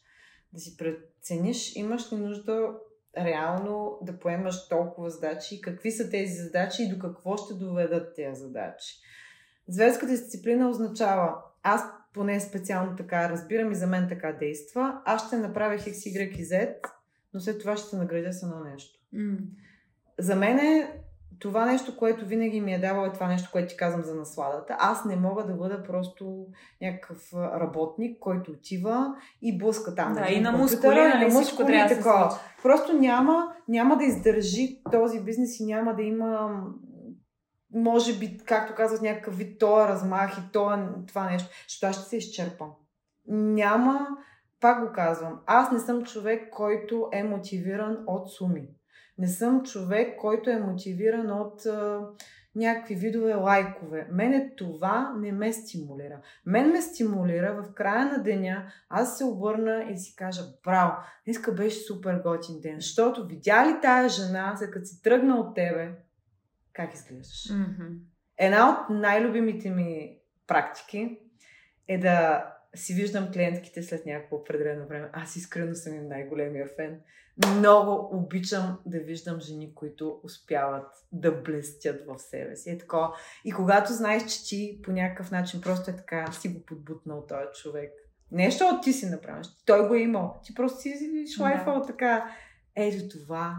[0.53, 2.73] да си прецениш, имаш ли нужда
[3.17, 8.41] реално да поемаш толкова задачи, какви са тези задачи и до какво ще доведат тези
[8.41, 8.95] задачи.
[9.69, 11.83] Зверската дисциплина означава, аз
[12.15, 16.45] поне специално така разбирам и за мен така действа, аз ще направя X, Y и
[16.45, 16.75] Z,
[17.35, 19.01] но след това ще се наградя с едно нещо.
[19.15, 19.39] Mm.
[20.19, 21.01] За мен е
[21.39, 24.77] това нещо, което винаги ми е давало е това нещо, което ти казвам за насладата.
[24.79, 26.47] Аз не мога да бъда просто
[26.83, 30.15] някакъв работник, който отива и блъска там.
[30.15, 34.83] Да, и на мускули, нали, на всичко трябва да се Просто няма, няма да издържи
[34.91, 36.63] този бизнес и няма да има
[37.75, 42.09] може би, както казват, някакъв вид тоя размах и тоя, това нещо, защото аз ще
[42.09, 42.71] се изчерпам.
[43.29, 44.09] Няма,
[44.61, 48.69] пак го казвам, аз не съм човек, който е мотивиран от суми.
[49.19, 52.01] Не съм човек, който е мотивиран от а,
[52.55, 54.09] някакви видове лайкове.
[54.11, 56.21] Мене това не ме стимулира.
[56.47, 60.93] Мен ме стимулира в края на деня аз се обърна и си кажа, браво,
[61.25, 65.55] днеска беше супер готин ден, защото видя ли тая жена, след като си тръгна от
[65.55, 65.91] тебе,
[66.73, 67.51] как изглеждаш?
[67.51, 67.99] Mm-hmm.
[68.39, 71.19] Една от най-любимите ми практики
[71.89, 72.45] е да
[72.77, 75.11] си виждам клиентките след някакво определено време.
[75.13, 77.01] Аз искрено съм им най-големия фен.
[77.57, 82.71] Много обичам да виждам жени, които успяват да блестят в себе си.
[82.71, 83.15] Е такова.
[83.45, 87.63] И когато знаеш, че ти по някакъв начин просто е така, си го подбутнал този
[87.63, 87.93] човек.
[88.33, 89.47] Нещо от ти си направиш.
[89.67, 90.41] Той го е имал.
[90.45, 91.87] Ти просто си шлайфал да.
[91.87, 92.35] така.
[92.77, 93.57] Ето това.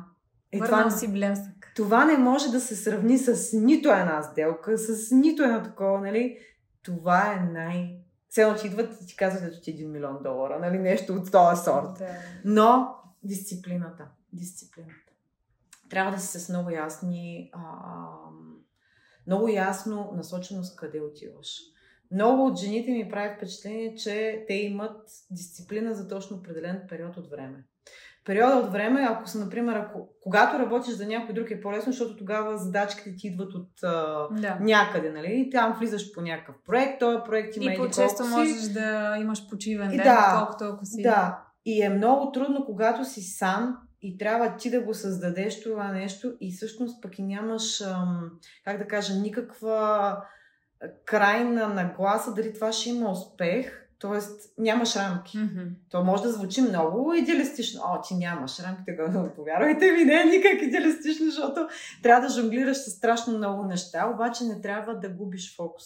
[0.51, 1.71] Е, това, си блясък.
[1.75, 6.39] Това не може да се сравни с нито една сделка, с нито едно такова, нали?
[6.83, 7.99] Това е най-
[8.29, 11.31] все едно, че идват и ти казват, ето ти 1 милион долара, нали, нещо от
[11.31, 11.97] този сорт.
[11.97, 12.07] Да.
[12.45, 15.11] Но дисциплината, дисциплината.
[15.89, 17.61] Трябва да си с много ясни, а,
[19.27, 21.59] много ясно насоченост къде отиваш.
[22.11, 27.29] Много от жените ми прави впечатление, че те имат дисциплина за точно определен период от
[27.29, 27.63] време
[28.29, 32.15] периода от време, ако са, например, ако, когато работиш за някой друг е по-лесно, защото
[32.15, 34.57] тогава задачките ти идват от а, да.
[34.61, 35.45] някъде, нали?
[35.47, 38.29] И там влизаш по някакъв проект, този проект има и по-често си.
[38.29, 41.01] можеш да имаш почивен ден, да, колкото ако си.
[41.01, 45.91] Да, и е много трудно, когато си сам и трябва ти да го създадеш това
[45.91, 48.31] нещо и всъщност пък и нямаш, ам,
[48.65, 50.17] как да кажа, никаква
[51.05, 55.37] крайна нагласа дали това ще има успех Тоест, нямаш рамки.
[55.37, 55.69] Mm-hmm.
[55.89, 57.81] То може да звучи много идеалистично.
[57.85, 61.67] О, ти нямаш рамки, така повярвайте ми, не е никак идеалистично, защото
[62.03, 65.85] трябва да жонглираш с страшно много неща, обаче не трябва да губиш фокус.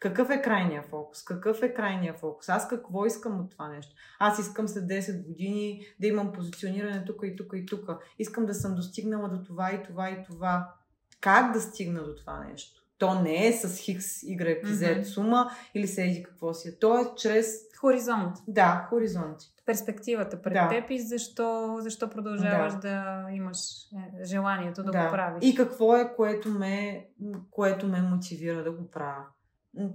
[0.00, 1.24] Какъв е крайния фокус?
[1.24, 2.48] Какъв е крайния фокус?
[2.48, 3.94] Аз какво искам от това нещо?
[4.18, 7.90] Аз искам след 10 години да имам позициониране тук и тук и тук.
[8.18, 10.74] Искам да съм достигнала до това и това и това.
[11.20, 12.82] Как да стигна до това нещо?
[12.98, 15.02] То не е с Хикс, Y, Z mm-hmm.
[15.02, 16.68] сума или се еди какво си.
[16.68, 16.78] Е.
[16.78, 17.68] То е чрез...
[17.80, 18.36] Хоризонт.
[18.48, 19.36] Да, хоризонт.
[19.66, 20.68] Перспективата пред да.
[20.68, 25.44] теб и защо, защо продължаваш да, да имаш е, желанието да, да го правиш.
[25.44, 27.06] И какво е, което ме,
[27.50, 29.24] което ме мотивира да го правя.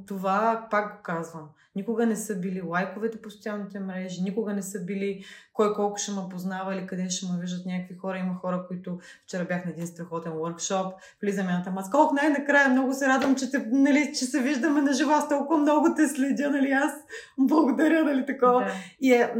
[0.07, 1.49] Това пак го казвам.
[1.75, 5.23] Никога не са били лайковете по социалните мрежи, никога не са били
[5.53, 8.17] кой колко ще ме познава или къде ще ме виждат някакви хора.
[8.17, 11.77] Има хора, които вчера бях на един страхотен workshop, влизаме на там.
[11.77, 15.59] Аз най-накрая много се радвам, че, те, нали, че се виждаме на жива, аз толкова
[15.59, 16.91] много те следя, нали, аз
[17.37, 18.59] благодаря, нали, такова.
[18.59, 18.71] Да.
[19.01, 19.33] И е,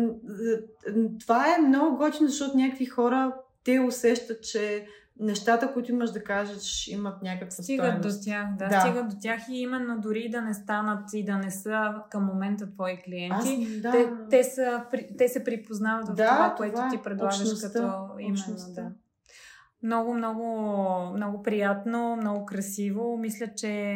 [1.20, 4.88] това е много готино, защото някакви хора те усещат, че
[5.20, 9.42] нещата, които имаш да кажеш, имат някаква Стигат до тях, да, да, стигат до тях
[9.50, 13.82] и именно дори да не станат и да не са към момента твои клиенти, Аз,
[13.82, 13.92] да.
[13.92, 14.84] те, те, са,
[15.18, 16.90] те се припознават в да, това, което това е.
[16.90, 18.74] ти предлагаш общността, като именно.
[18.76, 18.92] Да.
[19.84, 20.46] Много, много,
[21.16, 23.18] много приятно, много красиво.
[23.18, 23.96] Мисля, че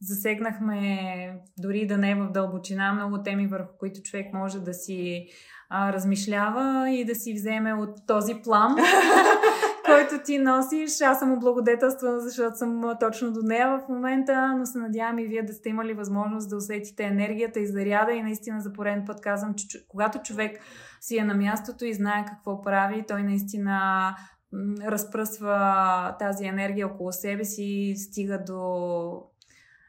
[0.00, 5.28] засегнахме, дори да не е в дълбочина, много теми, върху които човек може да си
[5.68, 8.76] а, размишлява и да си вземе от този план
[9.90, 11.00] който ти носиш.
[11.00, 15.42] Аз съм облагодетелствана, защото съм точно до нея в момента, но се надявам и вие
[15.42, 19.54] да сте имали възможност да усетите енергията и заряда и наистина за пореден път казвам,
[19.54, 20.60] че когато човек
[21.00, 24.16] си е на мястото и знае какво прави, той наистина
[24.86, 29.22] разпръсва тази енергия около себе си и стига до,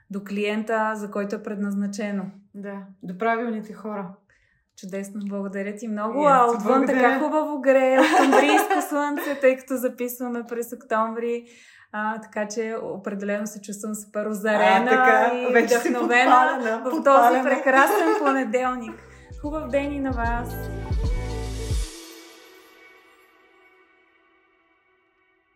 [0.09, 2.25] до клиента, за който е предназначено.
[2.55, 4.15] Да, до правилните хора.
[4.81, 6.27] Чудесно, благодаря ти много.
[6.27, 11.43] А отвън така хубаво грее, октомврийско слънце, тъй като записваме през октомври.
[11.91, 17.41] А, така че определено се чувствам супер озарена а, така, и вече вдъхновена в този
[17.43, 19.03] прекрасен понеделник.
[19.41, 20.49] Хубав ден и на вас!